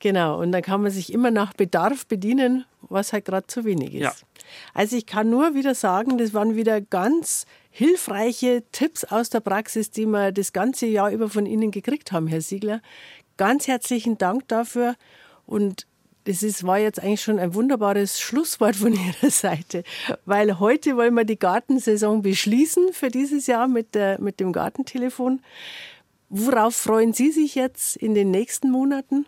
[0.02, 3.94] Genau, und dann kann man sich immer nach Bedarf bedienen, was halt gerade zu wenig
[3.94, 4.02] ist.
[4.02, 4.12] Ja.
[4.74, 9.90] Also ich kann nur wieder sagen, das waren wieder ganz hilfreiche Tipps aus der Praxis,
[9.90, 12.82] die wir das ganze Jahr über von Ihnen gekriegt haben, Herr Siegler
[13.36, 14.94] ganz herzlichen Dank dafür
[15.46, 15.86] und
[16.24, 18.92] das ist, war jetzt eigentlich schon ein wunderbares Schlusswort von
[19.22, 19.82] Ihrer Seite,
[20.24, 25.42] weil heute wollen wir die Gartensaison beschließen für dieses Jahr mit, der, mit dem Gartentelefon.
[26.28, 29.26] Worauf freuen Sie sich jetzt in den nächsten Monaten?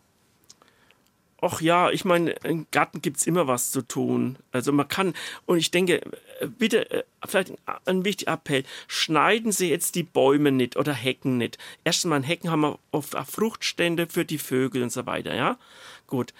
[1.44, 4.36] Ach ja, ich meine, im Garten gibt es immer was zu tun.
[4.52, 5.12] Also man kann,
[5.46, 6.00] und ich denke,
[6.40, 7.52] äh, bitte, äh, vielleicht
[7.84, 11.58] ein wichtiger Appell, schneiden Sie jetzt die Bäume nicht oder Hecken nicht.
[11.84, 15.58] Erstmal, Hecken haben wir oft auch Fruchtstände für die Vögel und so weiter, ja?
[16.06, 16.32] Gut.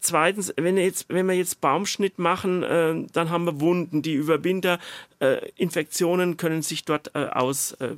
[0.00, 4.14] Zweitens, wenn wir jetzt, wenn wir jetzt Baumschnitt machen, äh, dann haben wir Wunden, die
[4.14, 4.80] über Winter,
[5.20, 7.94] äh, Infektionen können sich dort äh, aus, äh,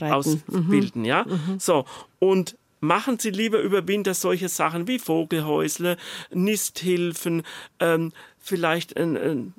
[0.00, 1.04] ausbilden, mhm.
[1.04, 1.24] ja?
[1.24, 1.60] Mhm.
[1.60, 1.84] So,
[2.18, 2.56] und
[2.86, 5.96] machen Sie lieber über Winter solche Sachen wie Vogelhäusle,
[6.32, 7.42] Nisthilfen,
[7.80, 9.54] ähm, vielleicht ein, ein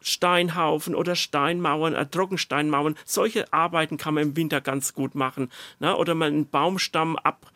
[0.00, 2.96] Steinhaufen oder Steinmauern, äh, Trockensteinmauern.
[3.04, 5.50] Solche Arbeiten kann man im Winter ganz gut machen.
[5.78, 5.96] Ne?
[5.96, 7.52] Oder mal einen Baumstamm abbürsten.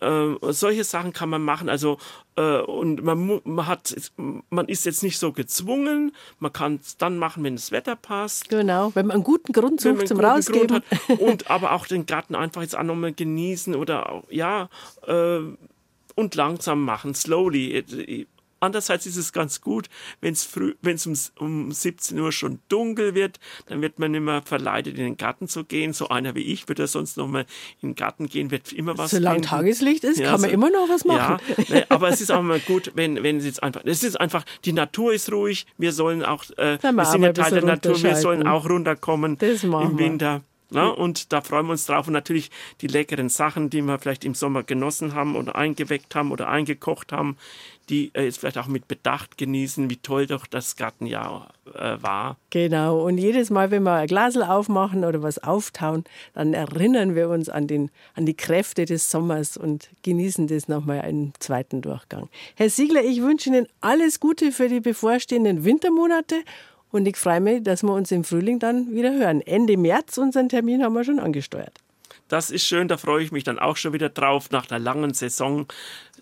[0.00, 1.68] Äh, solche Sachen kann man machen.
[1.68, 1.98] Also
[2.36, 6.12] äh, und man, man hat, man ist jetzt nicht so gezwungen.
[6.38, 8.48] Man kann es dann machen, wenn das Wetter passt.
[8.48, 10.82] Genau, wenn man einen guten Grund sucht zum Rausgeben.
[11.18, 14.68] und aber auch den Garten einfach jetzt auch nochmal genießen oder ja
[15.06, 15.40] äh,
[16.14, 18.26] und langsam machen, slowly.
[18.62, 19.88] Andererseits ist es ganz gut,
[20.20, 24.14] wenn es früh, wenn es um, um 17 Uhr schon dunkel wird, dann wird man
[24.14, 25.92] immer verleitet, in den Garten zu gehen.
[25.92, 27.44] So einer wie ich würde sonst noch mal
[27.80, 29.10] in den Garten gehen, wird immer was.
[29.10, 29.48] Solange finden.
[29.48, 31.40] Tageslicht ist, ja, kann man so, immer noch was machen.
[31.58, 34.20] Ja, ne, aber es ist auch mal gut, wenn, wenn es jetzt einfach, es ist
[34.20, 38.00] einfach, die Natur ist ruhig, wir sollen auch, äh, wir sind ja Teil der Natur,
[38.00, 40.42] wir sollen auch runterkommen im Winter.
[40.72, 40.92] Ne?
[40.92, 42.06] Und da freuen wir uns drauf.
[42.06, 42.50] Und natürlich
[42.80, 47.12] die leckeren Sachen, die wir vielleicht im Sommer genossen haben oder eingeweckt haben oder eingekocht
[47.12, 47.36] haben,
[47.88, 52.36] die äh, jetzt vielleicht auch mit Bedacht genießen, wie toll doch das Gartenjahr äh, war.
[52.50, 53.04] Genau.
[53.04, 56.04] Und jedes Mal, wenn wir ein Glasel aufmachen oder was auftauen,
[56.34, 61.00] dann erinnern wir uns an, den, an die Kräfte des Sommers und genießen das nochmal
[61.00, 62.28] einen zweiten Durchgang.
[62.56, 66.42] Herr Siegler, ich wünsche Ihnen alles Gute für die bevorstehenden Wintermonate
[66.90, 69.40] und ich freue mich, dass wir uns im Frühling dann wieder hören.
[69.40, 71.72] Ende März, unseren Termin haben wir schon angesteuert.
[72.28, 75.12] Das ist schön, da freue ich mich dann auch schon wieder drauf nach einer langen
[75.12, 75.66] Saison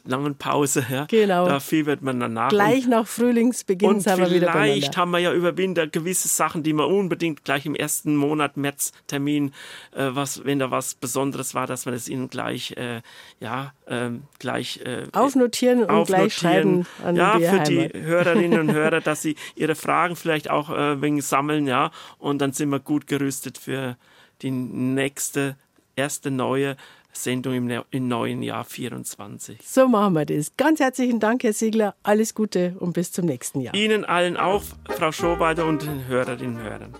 [0.05, 0.84] langen Pause.
[0.90, 1.07] Ja.
[1.07, 1.46] Genau.
[1.46, 2.51] Da fiebert man danach.
[2.51, 6.62] Gleich nach Frühlingsbeginn und sind wir wieder Vielleicht haben wir ja über Winter gewisse Sachen,
[6.62, 9.53] die man unbedingt gleich im ersten Monat Märztermin,
[9.94, 13.03] äh, was, wenn da was Besonderes war, dass wir das ihnen gleich, äh,
[13.40, 16.20] ja, ähm, gleich äh, aufnotieren und aufnotieren.
[16.20, 20.51] gleich schreiben an Ja, die für die Hörerinnen und Hörer, dass sie ihre Fragen vielleicht
[20.51, 23.96] auch äh, wegen sammeln, ja, und dann sind wir gut gerüstet für
[24.42, 25.57] die nächste,
[25.96, 26.76] erste neue
[27.12, 29.58] Sendung im, im neuen Jahr 24.
[29.62, 30.56] So machen wir das.
[30.56, 31.94] Ganz herzlichen Dank, Herr Siegler.
[32.02, 33.74] Alles Gute und bis zum nächsten Jahr.
[33.74, 36.94] Ihnen allen auch, Frau Schobeider und den Hörerinnen und Hörern.